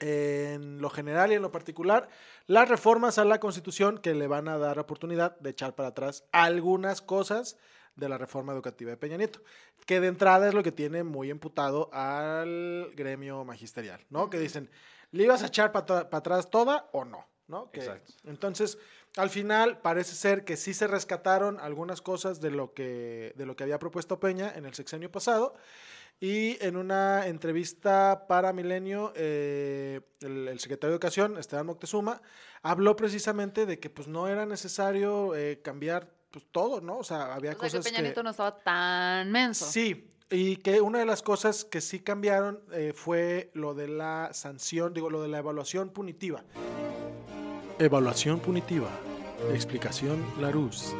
[0.00, 2.08] en lo general y en lo particular
[2.46, 6.24] las reformas a la Constitución que le van a dar oportunidad de echar para atrás
[6.32, 7.58] algunas cosas
[7.98, 9.40] de la reforma educativa de Peña Nieto,
[9.86, 14.30] que de entrada es lo que tiene muy emputado al gremio magisterial, ¿no?
[14.30, 14.70] Que dicen,
[15.10, 17.26] ¿le ibas a echar para atrás toda o no?
[17.48, 17.70] ¿no?
[17.70, 18.12] Que- Exacto.
[18.24, 18.78] Entonces,
[19.16, 23.56] al final parece ser que sí se rescataron algunas cosas de lo que, de lo
[23.56, 25.54] que había propuesto Peña en el sexenio pasado.
[26.20, 32.20] Y en una entrevista para Milenio, eh, el, el secretario de Educación, Esteban Moctezuma,
[32.60, 36.98] habló precisamente de que pues, no era necesario eh, cambiar pues, todo, ¿no?
[36.98, 39.66] O sea, había O sea, que cosas Peña Nieto no estaba tan menso.
[39.66, 44.30] Sí, y que una de las cosas que sí cambiaron eh, fue lo de la
[44.32, 46.42] sanción, digo, lo de la evaluación punitiva.
[47.78, 48.88] Evaluación punitiva.
[49.54, 50.94] Explicación Larus.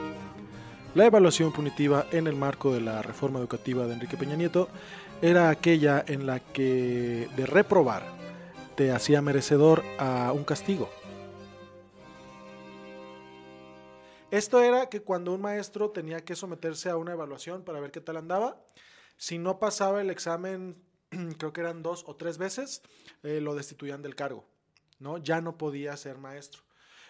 [0.95, 4.69] La evaluación punitiva en el marco de la reforma educativa de Enrique Peña Nieto
[5.21, 8.05] era aquella en la que de reprobar
[8.77, 10.88] te hacía merecedor a un castigo.
[14.31, 18.03] Esto era que cuando un maestro tenía que someterse a una evaluación para ver qué
[18.03, 18.61] tal andaba,
[19.17, 20.77] si no pasaba el examen,
[21.38, 22.83] creo que eran dos o tres veces,
[23.23, 24.45] eh, lo destituían del cargo,
[24.99, 25.17] ¿no?
[25.17, 26.62] Ya no podía ser maestro.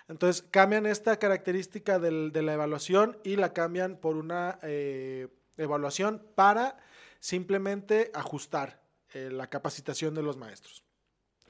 [0.06, 6.78] Entonces cambian esta característica de la evaluación y la cambian por una eh, evaluación para
[7.20, 8.80] simplemente ajustar
[9.12, 10.84] eh, la capacitación de los maestros.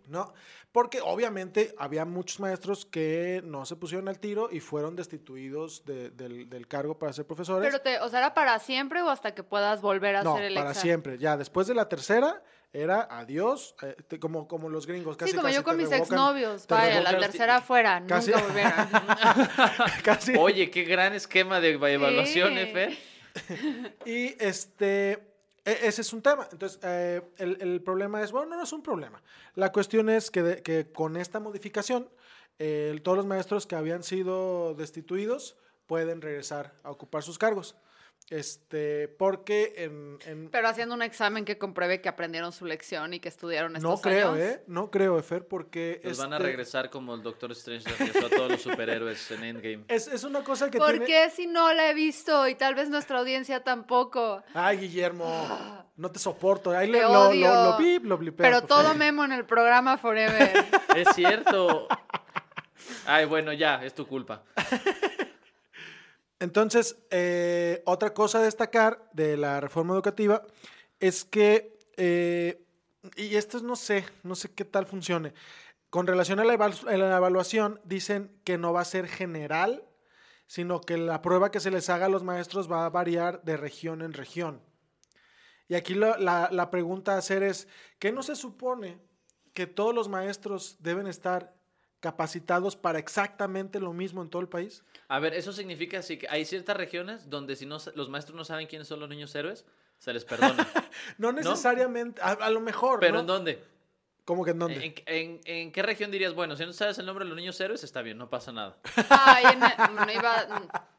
[0.08, 0.32] ¿No?
[0.72, 6.10] Porque obviamente había muchos maestros que no se pusieron al tiro y fueron destituidos de-
[6.10, 7.68] del, del cargo para ser profesores.
[7.70, 10.44] Pero te, o sea, ¿era para siempre o hasta que puedas volver a no, hacer
[10.46, 10.82] el para examen?
[10.82, 11.18] siempre.
[11.18, 12.42] Ya después de la tercera
[12.72, 15.16] era adiós, eh, te- como, como los gringos.
[15.16, 16.66] Casi, Sí, como casi yo con mis revocan- exnovios.
[16.68, 18.74] Vaya, la tercera fuera, Casi- nunca volvieron.
[20.04, 20.36] casi.
[20.36, 22.98] Oye, qué gran esquema de evaluación, Sí.
[24.04, 25.27] Y este,
[25.82, 26.48] ese es un tema.
[26.52, 29.22] Entonces, eh, el, el problema es, bueno, no, no es un problema.
[29.54, 32.08] La cuestión es que, de- que con esta modificación,
[32.58, 37.76] eh, todos los maestros que habían sido destituidos pueden regresar a ocupar sus cargos.
[38.30, 43.20] Este, porque en, en- Pero haciendo un examen que compruebe que aprendieron su lección y
[43.20, 44.38] que estudiaron estos no creo, años.
[44.44, 44.62] ¿eh?
[44.66, 48.28] No creo, Efer, porque Nos van a este, regresar como el Doctor Strange regresó a
[48.28, 49.84] todos los superhéroes en Endgame.
[49.88, 51.06] Es, es una cosa que ¿Por tiene...
[51.06, 54.42] qué si no la he visto y tal vez nuestra audiencia tampoco?
[54.52, 56.70] Ay, Guillermo, no te soporto.
[56.72, 57.48] Ahí Te le, lo, odio.
[57.48, 58.96] lo, lo lo blipeas, Pero todo favor.
[58.98, 60.52] memo en el programa Forever.
[60.94, 61.88] Es cierto.
[63.06, 64.42] Ay, bueno, ya, es tu culpa.
[66.40, 70.42] Entonces, eh, otra cosa a destacar de la reforma educativa
[71.00, 72.64] es que, eh,
[73.16, 75.34] y esto no sé, no sé qué tal funcione,
[75.90, 79.84] con relación a la, evaluación, dicen que no va a ser general,
[80.46, 83.56] sino que la prueba que se les haga a los maestros va a variar de
[83.56, 84.62] región en región.
[85.66, 88.98] Y aquí la, la pregunta a hacer es, ¿qué no se supone
[89.54, 91.57] que todos los maestros deben estar
[92.00, 94.84] capacitados para exactamente lo mismo en todo el país?
[95.08, 98.44] A ver, eso significa así que hay ciertas regiones donde si no los maestros no
[98.44, 99.64] saben quiénes son los niños héroes,
[99.98, 100.66] se les perdona.
[101.18, 103.20] No necesariamente, a, a lo mejor, Pero ¿no?
[103.20, 103.64] ¿en dónde?
[104.24, 104.84] ¿Cómo que en dónde?
[104.84, 107.58] ¿En, en, en qué región dirías, bueno, si no sabes el nombre de los niños
[107.60, 108.76] héroes, está bien, no pasa nada?
[109.08, 109.60] Ay, en-
[110.06, 110.46] no iba-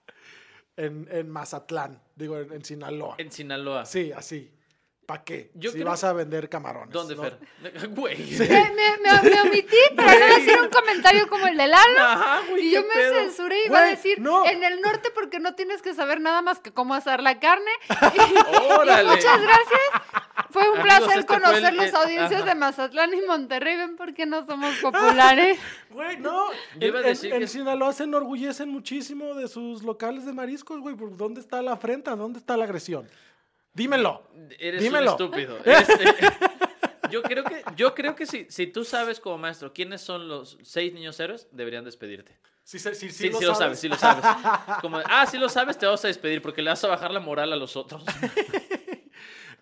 [0.76, 3.16] En, en Mazatlán, digo, en, en Sinaloa.
[3.18, 3.86] En Sinaloa.
[3.86, 4.50] Sí, así.
[5.10, 5.50] ¿Para qué?
[5.56, 6.94] Yo si creo- vas a vender camarones.
[6.94, 7.24] ¿Dónde, ¿no?
[7.24, 7.40] Fer?
[7.90, 8.16] Güey.
[8.38, 12.00] me, me- me- me omití para no decir un comentario como el de Lalo.
[12.00, 13.16] Ajá, güey, Y yo me pedo.
[13.16, 14.46] censuré y iba a decir no.
[14.46, 17.72] en el norte porque no tienes que saber nada más que cómo asar la carne.
[18.70, 19.10] ¡Órale!
[19.10, 19.82] Muchas gracias.
[20.52, 22.50] Fue un Amigos, placer este conocer el- las el- audiencias ajá.
[22.50, 23.78] de Mazatlán y Monterrey.
[23.78, 25.60] Ven por qué no somos populares.
[25.90, 26.52] Güey, no.
[26.78, 30.24] Yo iba a en, en- decir en que- Sinaloa se enorgullecen muchísimo de sus locales
[30.28, 30.96] de mariscos, güey.
[30.96, 32.16] ¿Por ¿Dónde está la afrenta?
[32.16, 33.10] ¿Dónde está la agresión?
[33.74, 34.24] Dímelo.
[34.60, 35.16] Eres Dímelo.
[35.16, 35.58] un estúpido.
[35.66, 36.06] Este,
[37.12, 40.58] yo creo que, yo creo que si, si tú sabes como maestro quiénes son los
[40.62, 42.38] seis niños héroes, deberían despedirte.
[42.64, 44.24] Sí, sí, sí, Sí, sí, lo, sabes, sí lo sabes.
[44.82, 47.20] Como, ah, sí lo sabes, te vas a despedir porque le vas a bajar la
[47.20, 48.04] moral a los otros.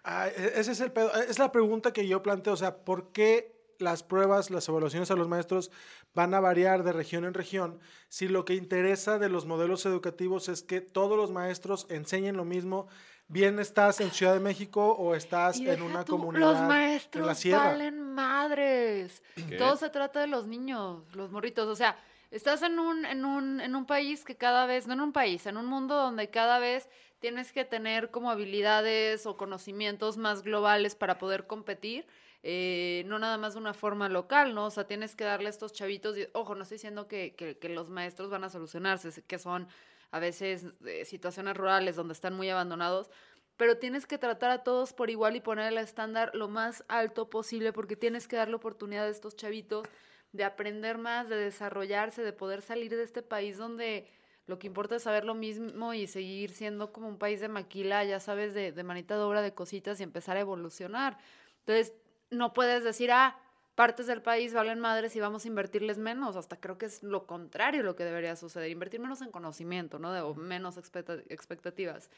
[0.10, 1.13] Ah, e- ese es el pedo.
[1.13, 2.54] Es la pregunta que yo planteo.
[2.54, 5.70] O sea, ¿por qué las pruebas, las evaluaciones a los maestros
[6.13, 10.48] van a variar de región en región si lo que interesa de los modelos educativos
[10.48, 12.88] es que todos los maestros enseñen lo mismo?
[13.30, 17.28] Bien estás en Ciudad de México o estás en una tú, comunidad Los maestros en
[17.28, 17.63] la sierra.
[17.70, 19.22] valen madres.
[19.36, 19.58] ¿Qué?
[19.58, 21.68] Todo se trata de los niños, los morritos.
[21.68, 21.98] O sea,
[22.32, 25.46] estás en un, en un, en un país que cada vez, no en un país,
[25.46, 26.88] en un mundo donde cada vez
[27.20, 32.06] tienes que tener como habilidades o conocimientos más globales para poder competir.
[32.44, 34.68] eh, no nada más de una forma local, ¿no?
[34.68, 37.58] O sea, tienes que darle a estos chavitos, y, ojo, no estoy diciendo que, que-
[37.58, 39.68] que los maestros van a solucionarse, que son
[40.12, 43.10] a veces eh, situaciones rurales donde están muy abandonados,
[43.58, 47.30] pero tienes que tratar a todos por igual y poner el estándar lo más alto
[47.30, 49.88] posible porque tienes que darle oportunidad a estos chavitos
[50.32, 54.08] de aprender más, de desarrollarse, de poder salir de este país donde
[54.46, 58.04] lo que importa es saber lo mismo y seguir siendo como un país de maquila,
[58.06, 61.17] ya sabes, de, de manita de obra de cositas y empezar a evolucionar.
[61.60, 61.93] Entonces,
[62.30, 63.38] no puedes decir, ah,
[63.78, 66.36] partes del país valen madres y vamos a invertirles menos.
[66.36, 70.12] Hasta creo que es lo contrario lo que debería suceder, invertir menos en conocimiento, ¿no?
[70.12, 72.10] De, o menos expecta- expectativas.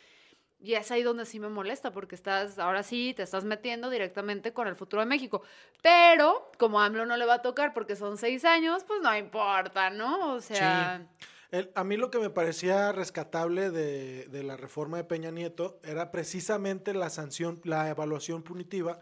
[0.62, 4.54] Y es ahí donde sí me molesta, porque estás, ahora sí, te estás metiendo directamente
[4.54, 5.42] con el futuro de México.
[5.82, 9.16] Pero, como a AMLO no le va a tocar porque son seis años, pues no
[9.18, 10.34] importa, ¿no?
[10.36, 11.06] O sea,
[11.52, 15.80] El- a mí lo que me parecía rescatable de, de la reforma de Peña Nieto
[15.84, 19.00] era precisamente la sanción, la evaluación punitiva,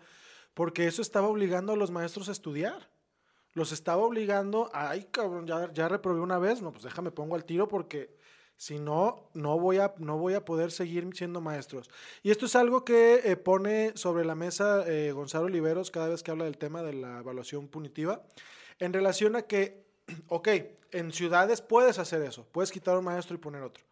[0.58, 2.89] porque eso estaba obligando a los maestros a estudiar.
[3.54, 7.46] Los estaba obligando, ay cabrón, ya, ya reprobé una vez, no, pues déjame pongo al
[7.46, 8.17] tiro porque
[8.56, 11.91] si no, no voy a, no voy a poder seguir siendo maestros.
[12.24, 16.24] Y esto es algo que eh, pone sobre la mesa eh, Gonzalo Oliveros cada vez
[16.24, 18.24] que habla del tema de la evaluación punitiva,
[18.80, 19.86] en relación a que,
[20.28, 20.48] ok,
[20.91, 23.87] en ciudades puedes hacer eso, puedes quitar a un maestro y poner otro.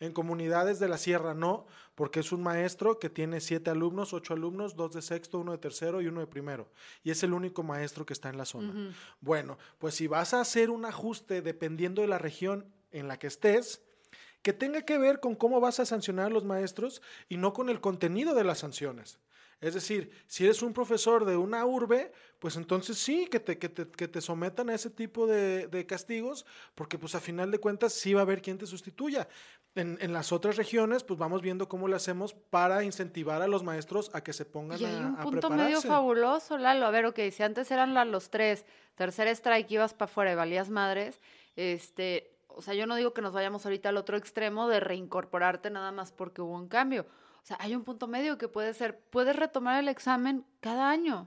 [0.00, 4.34] En comunidades de la sierra no, porque es un maestro que tiene siete alumnos, ocho
[4.34, 6.68] alumnos, dos de sexto, uno de tercero y uno de primero.
[7.02, 8.94] Y es el único maestro que está en la zona.
[9.20, 13.26] Bueno, pues si vas a hacer un ajuste dependiendo de la región en la que
[13.26, 13.82] estés,
[14.42, 17.68] que tenga que ver con cómo vas a sancionar a los maestros y no con
[17.68, 19.18] el contenido de las sanciones.
[19.60, 23.68] Es decir, si eres un profesor de una urbe, pues entonces sí, que te, que
[23.68, 27.58] te, que te sometan a ese tipo de, de castigos, porque pues a final de
[27.58, 29.28] cuentas sí va a haber quien te sustituya.
[29.74, 33.64] En, en las otras regiones, pues vamos viendo cómo le hacemos para incentivar a los
[33.64, 36.86] maestros a que se pongan Y hay a, un a punto medio fabuloso, Lalo.
[36.86, 40.70] A ver, ok, si antes eran los tres, tercer strike, ibas para afuera y valías
[40.70, 41.20] madres,
[41.56, 45.70] este, o sea, yo no digo que nos vayamos ahorita al otro extremo de reincorporarte
[45.70, 47.06] nada más porque hubo un cambio.
[47.48, 51.26] O sea, hay un punto medio que puede ser, puedes retomar el examen cada año.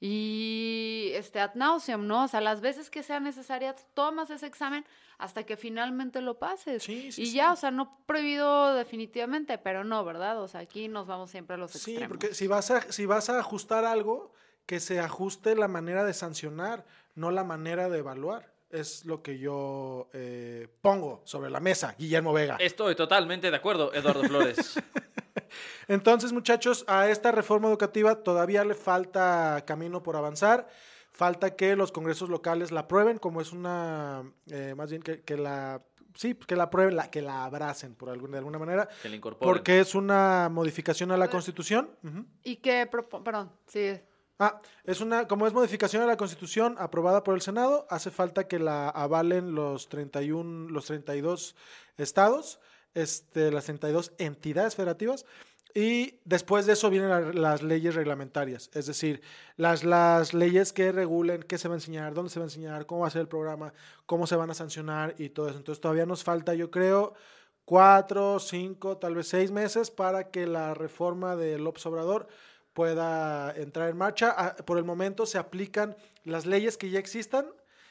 [0.00, 2.24] Y este ad nauseam, ¿no?
[2.24, 4.84] O sea, las veces que sea necesaria, tomas ese examen
[5.18, 6.82] hasta que finalmente lo pases.
[6.82, 7.32] Sí, sí, y sí.
[7.34, 10.42] ya, o sea, no prohibido definitivamente, pero no, ¿verdad?
[10.42, 12.08] O sea, aquí nos vamos siempre a los Sí, extremos.
[12.08, 14.32] porque si vas, a, si vas a ajustar algo,
[14.66, 18.50] que se ajuste la manera de sancionar, no la manera de evaluar.
[18.70, 22.56] Es lo que yo eh, pongo sobre la mesa, Guillermo Vega.
[22.58, 24.74] Estoy totalmente de acuerdo, Eduardo Flores.
[25.92, 30.66] Entonces, muchachos, a esta reforma educativa todavía le falta camino por avanzar.
[31.10, 35.36] Falta que los congresos locales la aprueben, como es una, eh, más bien que, que
[35.36, 35.82] la,
[36.14, 39.16] sí, que la aprueben, la, que la abracen por alguna, de alguna manera, Que le
[39.16, 39.52] incorporen.
[39.52, 41.90] porque es una modificación a la Constitución.
[42.02, 42.24] Ujú.
[42.44, 42.88] Y que,
[43.24, 44.00] perdón, sí,
[44.38, 48.48] Ah, es una, como es modificación a la Constitución aprobada por el Senado, hace falta
[48.48, 51.54] que la avalen los 31, los 32
[51.96, 52.58] estados,
[52.94, 55.26] este, las 32 entidades federativas,
[55.74, 59.22] y después de eso vienen la- las leyes reglamentarias, es decir,
[59.56, 62.86] las, las leyes que regulen qué se va a enseñar, dónde se va a enseñar,
[62.86, 63.72] cómo va a ser el programa,
[64.06, 65.58] cómo se van a sancionar y todo eso.
[65.58, 67.14] Entonces todavía nos falta, yo creo,
[67.64, 72.26] cuatro, cinco, tal vez seis meses para que la reforma del López Obrador
[72.72, 74.34] pueda entrar en marcha.
[74.36, 77.46] Ah, Por el momento se aplican las leyes que ya existan,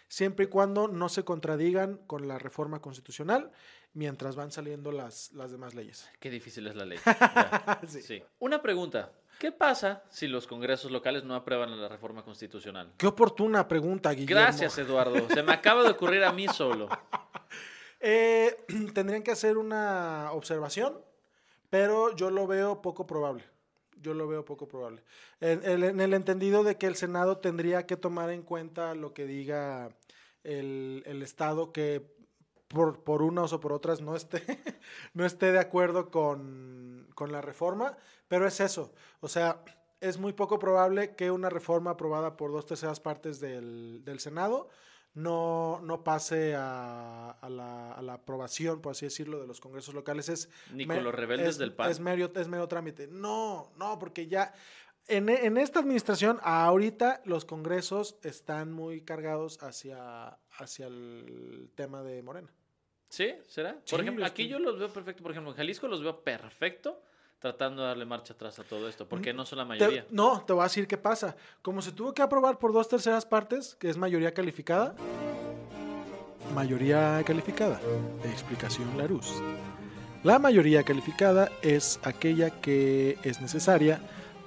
[0.07, 3.51] siempre y cuando no se contradigan con la reforma constitucional,
[3.93, 6.09] mientras van saliendo las, las demás leyes.
[6.19, 6.99] Qué difícil es la ley.
[7.87, 8.01] Sí.
[8.01, 8.23] Sí.
[8.39, 9.11] Una pregunta.
[9.39, 12.93] ¿Qué pasa si los congresos locales no aprueban la reforma constitucional?
[12.97, 14.41] Qué oportuna pregunta, Guillermo.
[14.43, 15.27] Gracias, Eduardo.
[15.29, 16.87] Se me acaba de ocurrir a mí solo.
[18.03, 18.57] Eh,
[18.95, 20.99] tendrían que hacer una observación,
[21.69, 23.43] pero yo lo veo poco probable.
[23.97, 25.03] Yo lo veo poco probable.
[25.39, 29.13] En, el- en el entendido de que el Senado tendría que tomar en cuenta lo
[29.13, 29.95] que diga
[30.43, 32.11] el, el Estado que
[32.73, 34.43] por, por unas o por otras no esté,
[35.13, 38.93] no esté de acuerdo con, con la reforma, pero es eso.
[39.19, 39.63] O sea,
[39.99, 44.69] es muy poco probable que una reforma aprobada por dos terceras partes del, del Senado
[45.13, 49.93] no, no pase a, a la, a la aprobación, por así decirlo, de los congresos
[49.93, 50.29] locales.
[50.29, 51.91] Es Ni me- con los rebeldes es- del PAN.
[51.91, 53.07] Es mero, es mero trámite.
[53.07, 54.53] No, no, porque ya
[55.07, 62.23] en, en esta administración, ahorita los congresos están muy cargados hacia, hacia el tema de
[62.23, 62.49] Morena.
[63.11, 63.29] ¿Sí?
[63.49, 63.73] ¿Será?
[63.83, 65.21] Sí, Por ejemplo, aquí que- yo los veo perfecto.
[65.21, 67.01] Por ejemplo, en Jalisco los veo perfecto
[67.39, 70.05] tratando de darle marcha atrás a todo esto, porque no son la Te- mayoría.
[70.11, 71.35] no, te voy a decir qué pasa.
[71.61, 74.95] Como se tuvo que aprobar por dos terceras partes, que es mayoría calificada.
[76.55, 77.81] Mayoría calificada.
[78.25, 79.41] Explicación Larus.
[80.23, 83.99] La mayoría calificada es aquella que es necesaria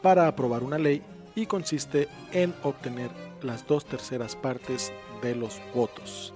[0.02, 1.02] para aprobar una ley
[1.34, 3.10] y consiste en obtener
[3.42, 6.32] las dos terceras partes de los votos.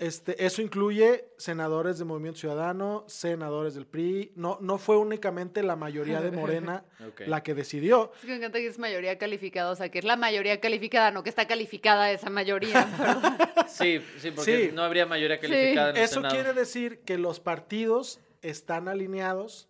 [0.00, 4.32] Este, eso incluye senadores de Movimiento Ciudadano, senadores del PRI.
[4.34, 6.84] No, no fue únicamente la mayoría de Morena
[7.26, 8.10] la que decidió.
[8.14, 11.10] Es que me encanta que es mayoría calificada, o sea, que es la mayoría calificada,
[11.10, 12.88] no que está calificada esa mayoría.
[13.68, 14.74] Sí, sí, porque Sí.
[14.74, 16.34] no habría mayoría calificada en el Eso Senado.
[16.34, 19.68] quiere decir que los partidos están alineados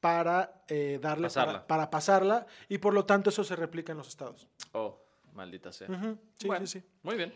[0.00, 1.52] para eh, darle Pasarla.
[1.52, 4.48] Para, para pasarla y por lo tanto eso se replica en los estados.
[4.72, 5.00] Oh,
[5.36, 5.86] maldita sea.
[6.34, 6.86] Sí, Bueno, sí, sí.
[7.02, 7.32] Muy bien.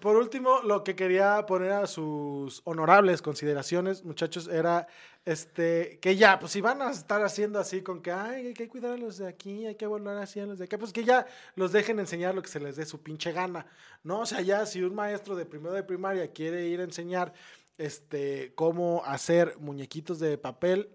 [0.00, 4.86] Por último, lo que quería poner a sus honorables consideraciones, muchachos, era
[5.24, 8.68] este que ya, pues si van a estar haciendo así con que ay, hay que
[8.68, 11.04] cuidar a los de aquí, hay que volar así a los de acá, pues que
[11.04, 13.66] ya los dejen enseñar lo que se les dé su pinche gana,
[14.02, 14.20] ¿no?
[14.20, 17.32] O sea, ya si un maestro de primero de primaria quiere ir a enseñar
[17.76, 20.90] este cómo hacer muñequitos de papel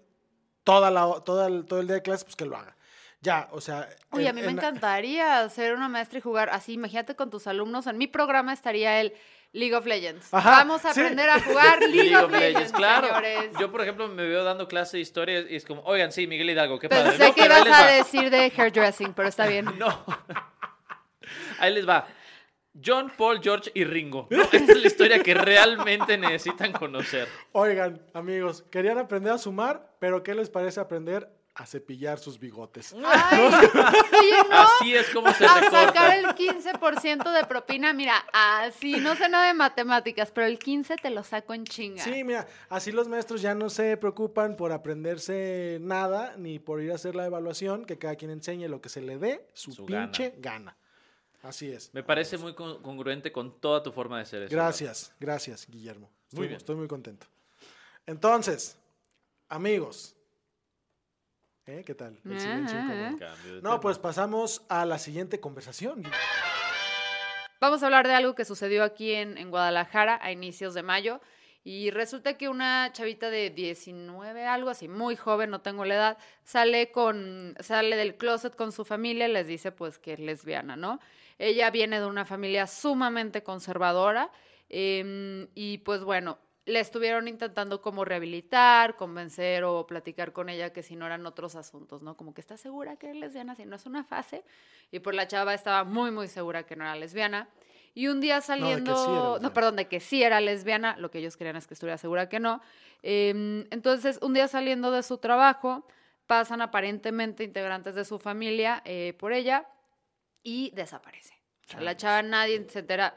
[0.64, 2.78] toda la toda el, todo el día de clase, pues que lo haga.
[3.22, 6.50] Ya, o sea, Oye, a en- mí me en- encantaría ser una maestra y jugar
[6.52, 6.74] así.
[6.74, 7.86] Imagínate con tus alumnos.
[7.88, 9.14] En mi programa estaría el
[9.52, 10.34] League of Legends.
[10.34, 11.02] Ajá, Vamos a sí.
[11.02, 13.08] aprender a jugar League, of Legends, claro.
[13.08, 13.52] señores.
[13.60, 16.50] Yo, por ejemplo, me veo dando clase de historia y es como, oigan, sí, Miguel
[16.52, 17.10] Hidalgo, qué padre.
[17.10, 19.66] Pensé No, que ibas a decir de hairdressing, pero está bien.
[19.78, 20.06] No.
[21.60, 22.08] Ahí les va.
[22.84, 24.28] John, Paul, George y Ringo.
[24.30, 27.28] No, esta es la historia que realmente necesitan conocer.
[27.52, 31.30] Oigan, amigos, querían aprender a sumar, pero ¿qué les parece aprender
[31.60, 32.96] a cepillar sus bigotes.
[33.06, 33.52] Ay,
[34.50, 34.58] no.
[34.58, 39.48] Así es como se A sacar el 15% de propina, mira, así, no sé nada
[39.48, 42.02] de matemáticas, pero el 15 te lo saco en chinga.
[42.02, 46.94] Sí, mira, así los maestros ya no se preocupan por aprenderse nada ni por ir
[46.94, 49.86] a hacer la evaluación, que cada quien enseñe lo que se le dé su, Su
[49.86, 50.78] pinche gana.
[51.44, 51.94] Así es.
[51.94, 54.44] Me parece muy con- congruente con toda tu forma de ser.
[54.44, 56.10] eso, Gracias, gracias, Guillermo.
[56.24, 56.58] Estoy Muy bien.
[56.58, 57.28] Estoy muy contento.
[58.06, 58.78] Entonces,
[59.50, 60.16] amigos.
[61.70, 61.84] ¿Eh?
[61.86, 62.20] ¿Qué tal?
[62.26, 63.18] El silencio incómodo.
[63.62, 66.04] No, pues pasamos a la siguiente conversación.
[67.62, 71.20] Vamos a hablar de algo que sucedió aquí en, en Guadalajara a inicios de mayo.
[71.64, 76.18] Y resulta que una chavita de 19, algo así, muy joven, no tengo la edad,
[76.44, 80.78] sale con, sale del closet con su familia y les dice pues que es lesbiana,
[80.78, 81.00] ¿no?
[81.38, 84.32] Ella viene de una familia sumamente conservadora
[84.70, 90.84] em, y pues bueno, le estuvieron intentando como rehabilitar, convencer o platicar con ella que
[90.84, 92.16] si no eran otros asuntos, ¿no?
[92.16, 94.44] Como que está segura que es lesbiana, si no es una fase.
[94.92, 97.50] Y pues la chava estaba muy, muy segura que no era lesbiana.
[97.94, 101.36] Y un día saliendo, sí no, perdón, de que sí era lesbiana, lo que ellos
[101.38, 102.62] querían es que estuviera segura que no.
[103.02, 105.86] Em, entonces, un día saliendo de su trabajo,
[106.28, 109.68] pasan aparentemente integrantes de su familia eh, por ella
[110.44, 111.34] y desaparece.
[111.66, 113.16] O sea, la chava nadie se entera,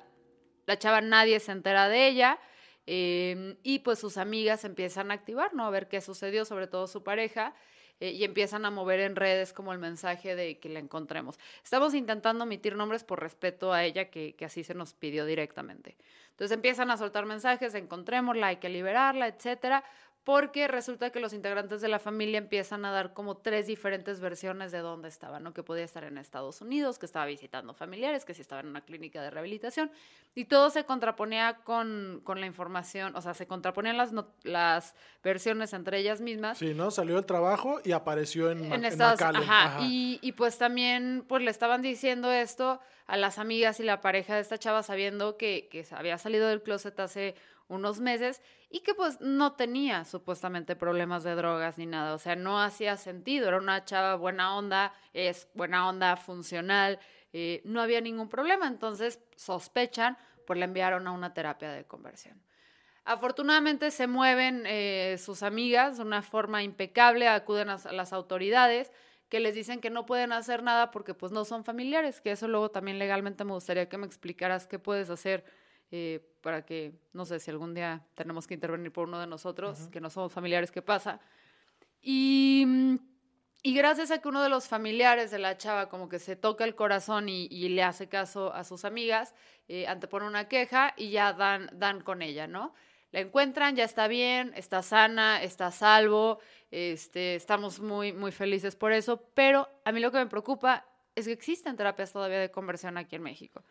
[0.66, 2.38] la chava nadie se entera de ella.
[2.86, 5.64] Em, y pues sus amigas empiezan a activar, ¿no?
[5.64, 7.54] A ver qué sucedió, sobre todo su pareja,
[8.00, 11.38] eh, y empiezan a mover en redes como el mensaje de que la encontremos.
[11.62, 15.96] Estamos intentando omitir nombres por respeto a ella, que, que así se nos pidió directamente.
[16.30, 19.84] Entonces empiezan a soltar mensajes, encontrémosla, hay que liberarla, etcétera,
[20.24, 24.70] porque resulta que los integrantes de la familia empiezan a dar como tres diferentes versiones
[24.70, 25.52] de dónde estaba, ¿no?
[25.52, 28.82] Que podía estar en Estados Unidos, que estaba visitando familiares, que si estaba en una
[28.82, 29.90] clínica de rehabilitación,
[30.34, 34.94] y todo se contraponía con, con la información, o sea, se contraponían las, no- las
[35.24, 36.58] versiones entre ellas mismas.
[36.58, 36.92] Sí, ¿no?
[36.92, 39.78] Salió del trabajo y apareció en, En en Estados ajá, Ajá.
[39.82, 44.36] Y, y pues también pues le estaban diciendo esto a las amigas y la pareja
[44.36, 47.34] de esta chava sabiendo que, que había salido del closet hace
[47.68, 48.40] unos meses
[48.74, 52.96] y que pues no tenía supuestamente problemas de drogas ni nada, o sea, no hacía
[52.96, 56.98] sentido, era una chava buena onda, es buena onda, funcional,
[57.34, 62.42] eh, no había ningún problema, entonces sospechan, pues la enviaron a una terapia de conversión.
[63.04, 68.90] Afortunadamente se mueven eh, sus amigas de una forma impecable, acuden a, las autoridades
[69.28, 72.48] que les dicen que no pueden hacer nada porque pues no son familiares, que eso
[72.48, 75.44] luego también legalmente me gustaría que me explicaras qué puedes hacer
[75.92, 79.88] eh, para que, no sé, si algún día tenemos que intervenir por uno de nosotros,
[79.92, 81.20] que no somos familiares, ¿qué pasa?
[82.00, 82.96] Y, mm,
[83.62, 86.64] y gracias a que uno de los familiares de la chava como que se toca
[86.64, 89.34] el corazón y, y le hace caso a sus amigas,
[89.68, 92.74] eh, antepone una queja y ya dan, dan con ella, ¿no?
[93.12, 98.74] La encuentran, ya está bien, está sana, está a salvo, este, estamos muy, muy felices
[98.74, 102.50] por eso, pero a mí lo que me preocupa es que existen terapias todavía de
[102.50, 103.62] conversión aquí en México.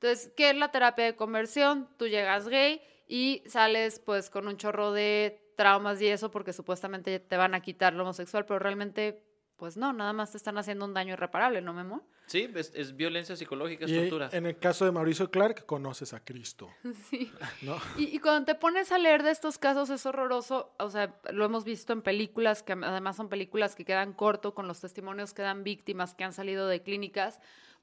[0.00, 1.86] Entonces, ¿qué es la terapia de conversión?
[1.98, 7.18] Tú llegas gay y sales pues con un chorro de traumas y eso porque supuestamente
[7.20, 9.22] te van a quitar lo homosexual, pero realmente
[9.56, 12.08] pues no, nada más te están haciendo un daño irreparable, ¿no, Memo?
[12.24, 14.30] Sí, es, es violencia psicológica, es Y tortura.
[14.32, 16.70] en el caso de Mauricio Clark, conoces a Cristo.
[17.10, 17.30] Sí.
[17.60, 17.76] ¿no?
[17.98, 21.44] Y, y cuando te pones a leer de estos casos es horroroso, o sea, lo
[21.44, 25.42] hemos visto en películas, que además son películas que quedan corto con los testimonios que
[25.42, 27.38] dan víctimas que han salido de clínicas,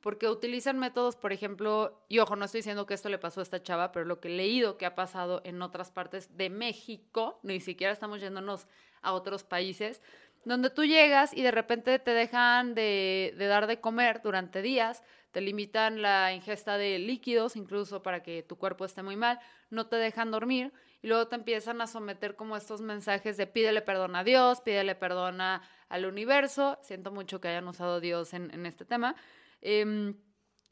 [0.08, 3.44] porque utilizan métodos, por ejemplo, y ojo, no estoy diciendo que esto le pasó a
[3.44, 7.42] esta chava, pero lo que he leído que ha pasado en otras partes de México,
[7.44, 8.68] ni siquiera estamos yéndonos
[9.02, 10.02] a otros países,
[10.46, 15.04] donde tú llegas y de repente te dejan de, de dar de comer durante días,
[15.34, 19.42] te limitan la ingesta de líquidos, incluso para que tu cuerpo esté muy mal,
[19.72, 23.82] no te dejan dormir y luego te empiezan a someter como estos mensajes de pídele
[23.82, 28.52] perdón a Dios, pídele perdón a- al universo, siento mucho que hayan usado Dios en,
[28.54, 29.18] en este tema.
[29.62, 30.16] Em,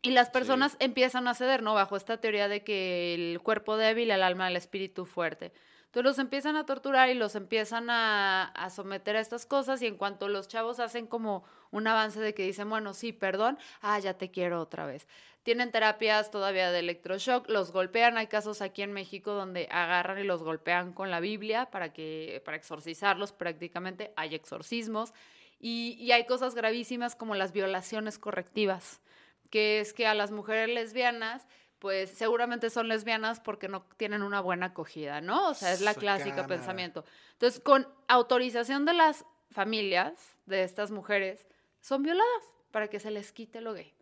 [0.02, 1.74] y las personas empiezan a ceder, ¿no?
[1.74, 5.52] Bajo esta teoría de que el cuerpo débil, el alma, el espíritu fuerte.
[5.86, 9.88] Entonces los empiezan a torturar y los empiezan a, a someter a estas cosas y
[9.88, 13.98] en cuanto los chavos hacen como un avance de que dicen, bueno, sí, perdón, ah,
[14.00, 15.08] ya te quiero otra vez.
[15.46, 18.18] Tienen terapias todavía de electroshock, los golpean.
[18.18, 22.42] Hay casos aquí en México donde agarran y los golpean con la Biblia para, que,
[22.44, 24.12] para exorcizarlos prácticamente.
[24.16, 25.14] Hay exorcismos.
[25.60, 29.02] Y, y hay cosas gravísimas como las violaciones correctivas,
[29.50, 31.48] que es que a las mujeres lesbianas
[31.80, 35.50] pues seguramente son lesbianas porque no tienen una buena acogida, ¿no?
[35.50, 36.48] O sea, es la clásica Sacana.
[36.48, 37.06] pensamiento.
[37.34, 41.46] Entonces, con autorización de las familias de estas mujeres,
[41.82, 43.94] son violadas para que se les quite lo gay.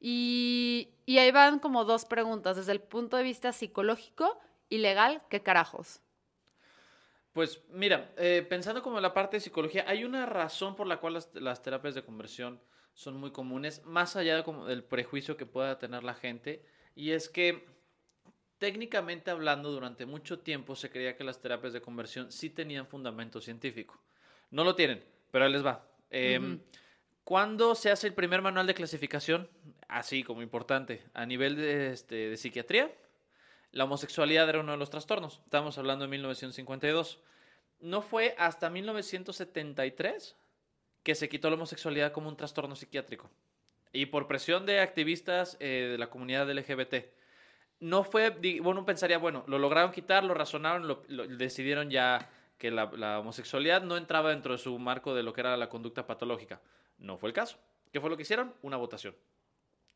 [0.00, 4.38] Y, y ahí van como dos preguntas, desde el punto de vista psicológico
[4.68, 6.00] y legal, ¿qué carajos?
[7.36, 10.96] Pues mira, eh, pensando como en la parte de psicología, hay una razón por la
[11.00, 12.58] cual las, las terapias de conversión
[12.94, 17.10] son muy comunes, más allá de como del prejuicio que pueda tener la gente, y
[17.10, 17.66] es que
[18.56, 23.42] técnicamente hablando, durante mucho tiempo se creía que las terapias de conversión sí tenían fundamento
[23.42, 24.00] científico.
[24.50, 25.86] No lo tienen, pero ahí les va.
[26.08, 26.40] Eh.
[27.22, 29.46] ¿Cuándo se hace el primer manual de clasificación?
[29.88, 32.90] Así como importante, a nivel de, este, de psiquiatría,
[33.72, 35.42] la homosexualidad era uno de los trastornos.
[35.44, 37.20] Estamos hablando de 1952.
[37.80, 40.36] No fue hasta 1973
[41.02, 43.30] que se quitó la homosexualidad como un trastorno psiquiátrico.
[43.92, 47.06] Y por presión de activistas eh, de la comunidad LGBT.
[47.78, 48.30] No fue,
[48.62, 53.82] bueno, pensaría, bueno, lo lograron quitar, lo razonaron, lo- decidieron ya que la, la homosexualidad
[53.82, 56.60] no entraba dentro de su marco de lo que era la conducta patológica.
[56.98, 57.58] No fue el caso.
[57.92, 58.54] ¿Qué fue lo que hicieron?
[58.62, 59.14] Una votación.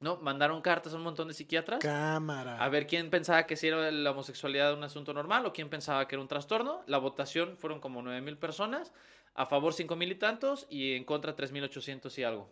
[0.01, 0.17] ¿No?
[0.17, 2.57] Mandaron cartas a un montón de psiquiatras Cámara.
[2.57, 6.09] a ver quién pensaba que si era la homosexualidad un asunto normal o quién pensaba
[6.09, 6.83] que era un trastorno.
[6.87, 8.93] La votación fueron como 9 mil personas,
[9.35, 12.51] a favor 5 mil y tantos y en contra 3.800 y algo.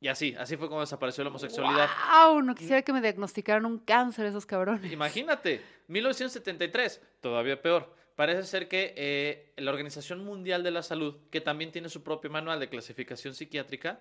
[0.00, 1.88] Y así, así fue como desapareció la homosexualidad.
[2.26, 2.42] ¡Wow!
[2.42, 4.92] No quisiera que me diagnosticaran un cáncer esos cabrones.
[4.92, 7.94] Imagínate, 1973, todavía peor.
[8.14, 12.30] Parece ser que eh, la Organización Mundial de la Salud, que también tiene su propio
[12.30, 14.00] manual de clasificación psiquiátrica,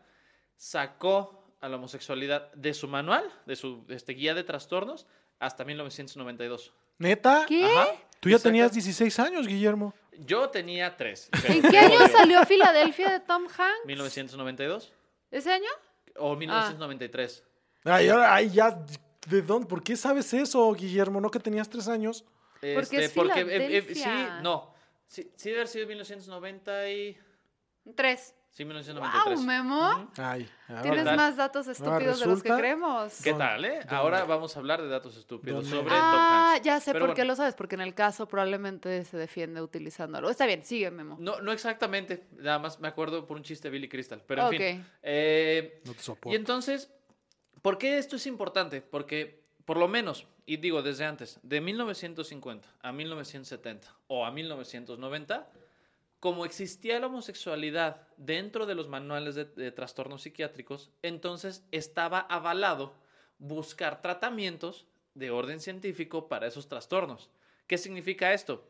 [0.58, 5.07] sacó a la homosexualidad de su manual, de su este, guía de trastornos,
[5.39, 6.74] hasta 1992.
[6.97, 7.45] ¿Neta?
[7.47, 7.64] ¿Qué?
[7.64, 7.88] Ajá,
[8.20, 8.49] Tú ya exacto.
[8.49, 9.93] tenías 16 años, Guillermo.
[10.20, 11.30] Yo tenía tres.
[11.47, 13.86] ¿En qué año salió Filadelfia de Tom Hanks?
[13.86, 14.91] 1992
[15.32, 15.70] ¿Ese año?
[16.18, 17.43] o 1993.
[17.86, 18.78] Ay, ahora, ay, ya.
[19.28, 19.66] ¿De dónde?
[19.66, 21.22] ¿Por qué sabes eso, Guillermo?
[21.22, 22.26] ¿No que tenías tres años?
[22.59, 24.41] Porque es porque eh, eh, sí, Filadelfia.
[24.41, 24.74] no.
[25.07, 27.18] Sí, sí debe haber sido 1990 y
[27.95, 28.36] Tres.
[28.54, 29.36] Sí 1993.
[29.39, 29.89] ¡Wow, Memo!
[29.89, 30.08] Ujú.
[30.18, 33.20] Ay, ahora- Tienes más datos estúpidos de los que creemos.
[33.24, 33.80] ¿Qué tal, eh?
[33.89, 36.66] Ahora vamos a hablar de datos estúpidos don- sobre Ah, Tom Hanks.
[36.66, 40.30] ya sé Pero por qué lo sabes, porque en el caso probablemente se defiende utilizándolo.
[40.30, 41.18] Está bien, sigue, Memo.
[41.20, 44.47] No, no exactamente, nada más me acuerdo por un chiste de Billy Crystal, pero en
[44.47, 44.54] Ok.
[44.54, 44.86] fin.
[45.01, 46.38] Eh, No te y soporto.
[46.38, 46.91] entonces,
[47.64, 48.82] ¿por qué esto es importante?
[48.82, 55.49] Porque, por lo menos, y digo desde antes, de 1950 a 1970 o a 1990,
[56.24, 62.95] como existía la homosexualidad dentro de los manuales de, de trastornos psiquiátricos, entonces estaba avalado
[63.39, 67.30] buscar tratamientos de orden científico para esos trastornos.
[67.67, 68.65] ¿Qué significa esto?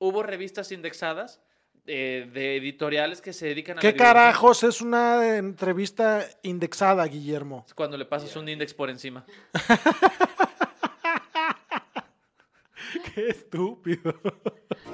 [0.00, 1.40] Hubo revistas indexadas
[1.86, 3.80] eh, de editoriales que se dedican a...
[3.80, 7.66] ¿Qué carajos es una entrevista indexada, Guillermo?
[7.76, 9.24] Cuando le pasas un index por encima.
[13.14, 14.12] Qué estúpido.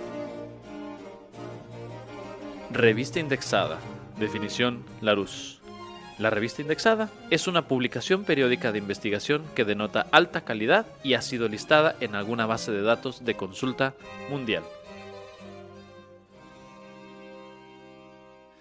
[2.76, 3.78] Revista indexada.
[4.18, 5.62] Definición Larousse.
[6.18, 11.22] La revista indexada es una publicación periódica de investigación que denota alta calidad y ha
[11.22, 13.94] sido listada en alguna base de datos de consulta
[14.28, 14.62] mundial.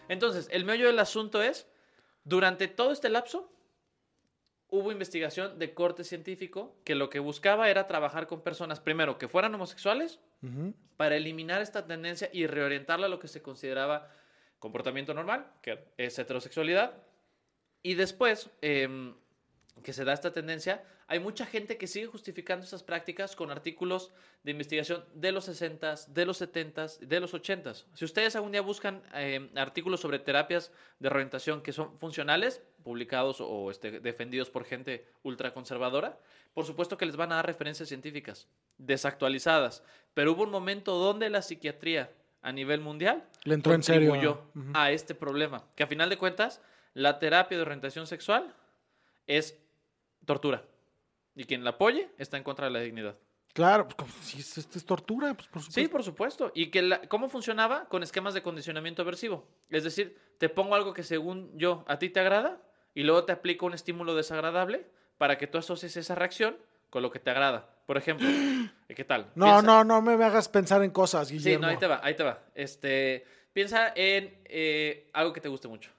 [0.07, 1.67] Entonces, el meollo del asunto es,
[2.23, 3.51] durante todo este lapso,
[4.75, 9.27] hubo investigación de corte científico que lo que buscaba era trabajar con personas, primero, que
[9.27, 10.19] fueran homosexuales,
[10.97, 14.11] para eliminar esta tendencia y reorientarla a lo que se consideraba
[14.59, 16.93] comportamiento normal, que es heterosexualidad.
[17.81, 19.15] Y después em,
[19.83, 24.11] que se da esta tendencia, hay mucha gente que sigue justificando estas prácticas con artículos
[24.43, 27.85] de investigación de los 60s, de los 70s, de los 80s.
[27.93, 33.41] Si ustedes algún día buscan em, artículos sobre terapias de reorientación que son funcionales, publicados
[33.41, 36.17] o este, defendidos por gente ultraconservadora,
[36.53, 38.47] por supuesto que les van a dar referencias científicas
[38.77, 39.83] desactualizadas.
[40.13, 42.11] Pero hubo un momento donde la psiquiatría
[42.41, 44.47] a nivel mundial Le entró en serio.
[44.73, 45.63] a este problema.
[45.75, 46.61] Que a final de cuentas,
[46.93, 48.53] la terapia de orientación sexual
[49.27, 49.57] es
[50.25, 50.63] tortura.
[51.35, 53.15] Y quien la apoye está en contra de la dignidad.
[53.53, 55.81] Claro, pues como si es, esto es tortura, pues por supuesto.
[55.81, 56.51] Sí, por supuesto.
[56.53, 59.47] Y que la- cómo funcionaba con esquemas de condicionamiento aversivo.
[59.69, 62.61] Es decir, te pongo algo que según yo a ti te agrada
[62.93, 64.85] y luego te aplico un estímulo desagradable
[65.17, 66.57] para que tú asocies esa reacción
[66.89, 67.69] con lo que te agrada.
[67.85, 68.27] Por ejemplo,
[68.93, 69.31] ¿qué tal?
[69.35, 72.15] No, Piensa- no, no me hagas pensar en cosas, Sí, no, ahí te va, ahí
[72.15, 72.43] te va.
[72.55, 75.91] Este, piensa en eh, algo que te guste mucho.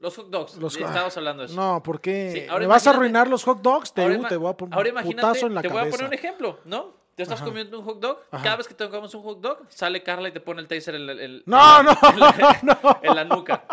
[0.00, 0.56] Los hot dogs.
[0.56, 1.54] Los- estábamos hablando de eso.
[1.56, 2.30] No, ¿por qué?
[2.32, 3.92] Sí, ahora ¿Me vas a arruinar los hot dogs?
[3.92, 5.80] Te, Ahora uh, te voy a poner ahora un putazo en la te voy a
[5.82, 5.96] cabeza.
[5.96, 7.02] poner un ejemplo, ¿no?
[7.14, 7.44] Te estás Ajá.
[7.44, 8.42] comiendo un hot dog, Ajá.
[8.42, 10.94] cada vez que te comes un hot dog, sale Carla y te pone el taser
[10.94, 12.98] en la, en- No, no, en la- no.
[13.02, 13.64] en la nuca.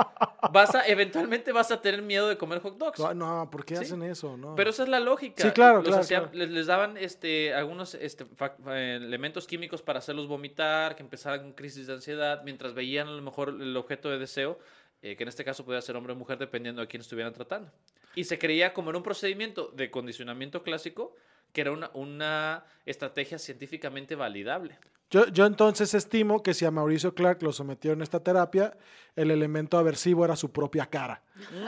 [0.52, 3.00] Vas a, eventualmente vas a tener miedo de comer hot dogs.
[3.00, 3.86] No, No, ¿por qué Sí.
[3.86, 4.36] hacen eso?
[4.36, 4.56] No.
[4.56, 5.42] Pero esa es la lógica.
[5.42, 6.38] Sí, claro, Los claro, hacían- claro.
[6.38, 8.26] Les, les daban este, algunos este,
[8.68, 13.22] elementos químicos para hacerlos vomitar, que empezaran con crisis de ansiedad, mientras veían a lo
[13.22, 14.60] mejor el objeto de deseo,
[15.02, 17.72] eh, que en este caso podía ser hombre o mujer, dependiendo de quién estuvieran tratando.
[18.16, 21.16] Y se creía como en un procedimiento de condicionamiento clásico,
[21.54, 24.78] que era una, una estrategia científicamente validable.
[25.12, 28.78] Yo, yo entonces estimo que si a Mauricio Clark lo sometieron a esta terapia,
[29.16, 31.24] el elemento aversivo era su propia cara.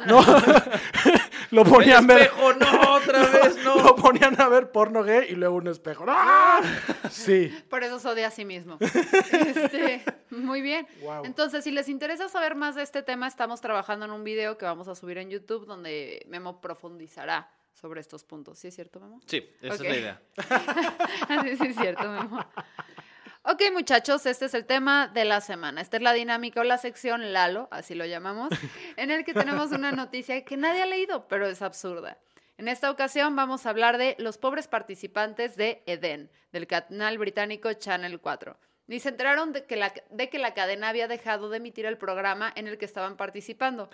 [0.06, 0.22] No,
[1.52, 3.82] lo ponían ¡El ver, espejo, no, otra vez, no!
[3.82, 6.06] lo ponían a ver porno gay y luego un espejo.
[6.08, 6.62] ¡Ah!
[7.10, 7.54] Sí.
[7.70, 8.78] Por eso se odia a sí mismo.
[8.80, 10.88] Este, muy bien.
[11.02, 11.26] Wow.
[11.26, 14.64] Entonces, si les interesa saber más de este tema, estamos trabajando en un video que
[14.64, 18.60] vamos a subir en YouTube donde Memo profundizará sobre estos puntos.
[18.60, 19.20] ¿Sí es cierto, Memo?
[19.26, 19.82] Sí, esa Ok.
[19.82, 20.22] es la idea.
[21.30, 22.40] Así sí es cierto, Memo.
[23.44, 25.82] Ok, muchachos, este es el tema de la semana.
[25.82, 28.50] Esta es la dinámica o la sección Lalo, así lo llamamos,
[28.98, 32.20] en el que tenemos una noticia que nadie ha leído, pero es absurda.
[32.60, 37.74] En esta ocasión vamos a hablar de los pobres participantes de Eden, del canal británico
[37.74, 38.56] Channel 4.
[38.92, 41.98] Ni se enteraron de que, la, de que la cadena había dejado de emitir el
[41.98, 43.90] programa en el que estaban participando.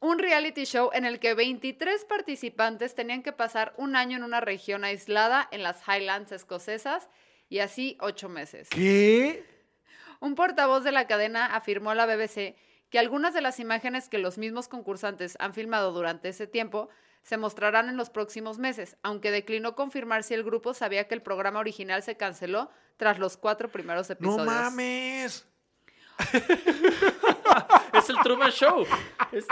[0.00, 4.40] Un reality show en el que 23 participantes tenían que pasar un año en una
[4.40, 7.08] región aislada en las Highlands escocesas
[7.48, 8.68] y así ocho meses.
[8.70, 9.46] ¿Qué?
[10.18, 12.56] Un portavoz de la cadena afirmó a la BBC
[12.90, 16.88] que algunas de las imágenes que los mismos concursantes han filmado durante ese tiempo
[17.22, 21.22] se mostrarán en los próximos meses, aunque declinó confirmar si el grupo sabía que el
[21.22, 24.46] programa original se canceló tras los cuatro primeros No episodios.
[24.46, 25.46] mames.
[27.92, 28.86] Es el Truman Show.
[29.32, 29.46] Es,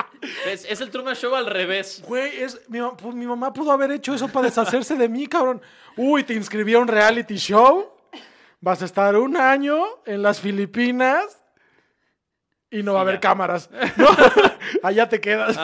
[0.46, 2.02] es- es el Truman Show al revés.
[2.06, 5.26] Güey, es, mi, ma- pu- mi mamá pudo haber hecho eso para deshacerse de mí,
[5.26, 5.62] cabrón.
[5.96, 7.90] Uy, te inscribí a un reality show.
[8.60, 11.42] Vas a estar un año en las Filipinas
[12.70, 13.20] y no va a haber ya.
[13.20, 13.70] cámaras.
[13.96, 14.08] ¿no?
[14.82, 15.58] Allá te quedas.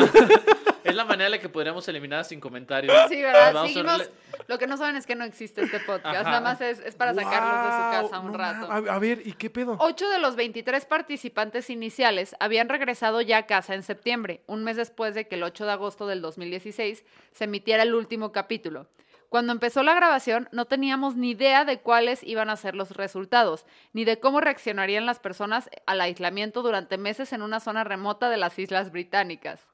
[0.90, 2.94] Es la manera en la que podríamos eliminar sin comentarios.
[3.08, 3.62] Sí, ¿verdad?
[3.62, 3.86] Seguimos.
[3.98, 4.10] darle-
[4.46, 6.06] Lo que no saben es que no existe este podcast.
[6.14, 6.22] Ajá.
[6.22, 8.70] Nada más es, es para sacarlos de su casa un no rato.
[8.70, 9.76] A, a ver, ¿y qué pedo?
[9.80, 14.76] Ocho de los 23 participantes iniciales habían regresado ya a casa en septiembre, un mes
[14.76, 18.86] después de que el 8 de agosto del 2016 se emitiera el último capítulo.
[19.28, 23.64] Cuando empezó la grabación no teníamos ni idea de cuáles iban a ser los resultados,
[23.92, 28.38] ni de cómo reaccionarían las personas al aislamiento durante meses en una zona remota de
[28.38, 29.68] las Islas Británicas.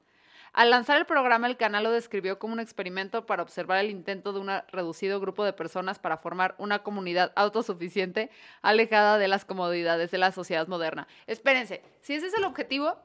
[0.53, 4.33] Al lanzar el programa, el canal lo describió como un experimento para observar el intento
[4.33, 8.29] de un reducido grupo de personas para formar una comunidad autosuficiente
[8.61, 11.07] alejada de las comodidades de la sociedad moderna.
[11.27, 12.97] Espérense, si ese es el objetivo,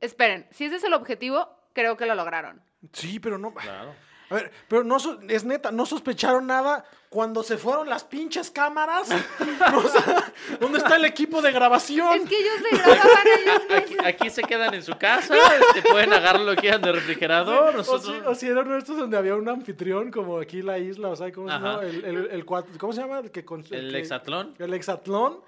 [0.00, 2.60] esperen, si ese es el objetivo, creo que lo lograron.
[2.92, 3.52] Sí, pero no.
[3.54, 3.94] Claro.
[4.30, 8.50] A ver, pero no so- es neta, no sospecharon nada cuando se fueron las pinches
[8.50, 9.08] cámaras.
[9.74, 12.14] O sea, ¿dónde está el equipo de grabación?
[12.14, 14.06] Es que ellos se grababan ellos Aquí, mismos.
[14.06, 15.34] aquí se quedan en su casa,
[15.74, 17.76] te pueden agarrar lo que quieran de refrigerador.
[17.76, 18.22] O si, Nosotros...
[18.26, 21.16] o si eran uno de estos donde había un anfitrión, como aquí la isla, o
[21.16, 21.72] sea, ¿cómo se Ajá.
[21.72, 21.82] llama?
[21.84, 23.18] El, el- el ¿Cómo se llama?
[23.18, 24.54] El, que con- El que- hexatlón.
[24.58, 25.40] El hexatlón.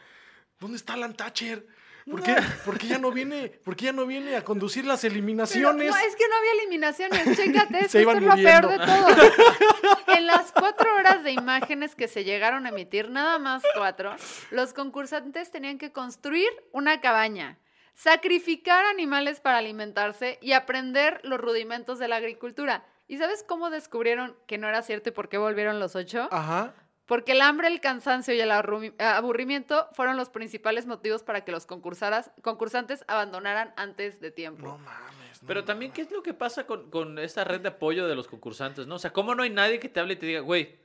[0.61, 1.67] ¿Dónde está Alan Thatcher?
[2.11, 5.03] ¿Por qué, por qué ya no viene, por qué ya no viene a conducir las
[5.03, 5.91] Pero, eliminaciones?
[5.91, 9.07] no, es que no había eliminaciones, chécate, esto, es lo peor de todo.
[10.17, 14.15] En las cuatro horas de imágenes que se llegaron a emitir, nada más cuatro,
[14.51, 17.59] los concursantes tenían que construir una cabaña,
[17.95, 22.85] sacrificar animales para alimentarse y aprender los rudimentos de la agricultura.
[23.09, 26.29] ¿Y sabes cómo descubrieron que no era cierto y por qué volvieron los ocho?
[26.31, 26.75] Ajá.
[27.07, 31.67] Porque el hambre, el cansancio y el aburrimiento fueron los principales motivos para que los
[31.67, 34.67] concursaras- concursantes abandonaran antes de tiempo.
[34.67, 35.43] No mames.
[35.43, 38.15] no Pero también, ¿qué es lo que pasa con, con esta red de apoyo de
[38.15, 38.87] los concursantes?
[38.87, 38.95] ¿no?
[38.95, 40.79] O sea, ¿cómo no hay nadie que te hable y te diga, güey,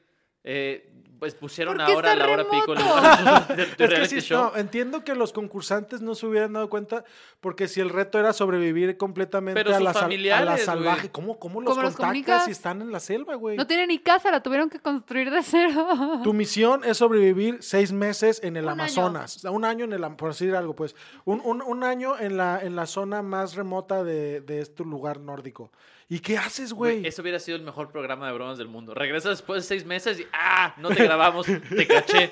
[0.43, 4.51] eh, pues pusieron ahora la hora pico en el Es que sí, show?
[4.53, 7.03] no, entiendo que los concursantes no se hubieran dado cuenta,
[7.39, 11.09] porque si el reto era sobrevivir completamente Pero a, la, a la salvaje.
[11.09, 13.57] ¿cómo, cómo los ¿Cómo contactas si están en la selva, güey?
[13.57, 16.21] No tienen ni casa, la tuvieron que construir de cero.
[16.23, 18.71] Tu misión es sobrevivir seis meses en el Un.
[18.71, 19.43] Amazonas.
[19.45, 20.95] Un año en el, por decir algo, pues.
[21.25, 25.19] Un, un- un año en la, en la zona más remota de, de este lugar
[25.19, 25.71] nórdico.
[26.09, 27.05] ¿Y qué haces, Güey?
[27.05, 28.93] Eso hubiera sido el mejor programa de bromas del mundo.
[28.93, 30.73] Regresas después de seis meses y ¡ah!
[30.77, 32.29] No te grabamos, te caché.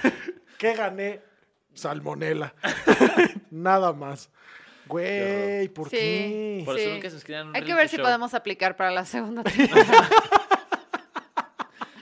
[0.58, 1.20] ¿Qué gané?
[1.74, 2.54] Salmonela.
[3.50, 4.30] Nada más.
[4.86, 5.96] Güey, ¿por Sí.
[5.96, 6.62] qué?
[6.64, 6.94] Por eso Sí.
[6.94, 8.04] nunca se inscriban en un Hay que ver si show.
[8.04, 10.08] podemos aplicar para la segunda temporada.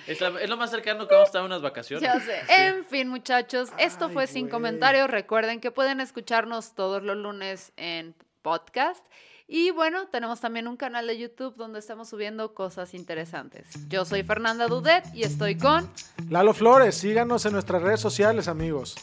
[0.07, 2.03] Es, la- es lo más cercano que vamos a estar en unas vacaciones.
[2.03, 2.39] ya sé.
[2.49, 4.49] En fin, muchachos, esto Ay, fue Sin.
[4.51, 5.09] Comentarios.
[5.09, 9.05] Recuerden que pueden escucharnos todos los lunes en podcast.
[9.47, 13.67] Y bueno, tenemos también un canal de YouTube donde estamos subiendo cosas interesantes.
[13.89, 15.91] Yo soy Fernanda Dudet y estoy con...
[16.31, 18.95] Lalo Flores, síganos en nuestras redes sociales, amigos.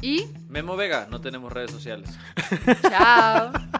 [0.00, 0.26] Y...
[0.48, 2.08] Memo Vega, no tenemos redes sociales.
[2.82, 3.50] Chao.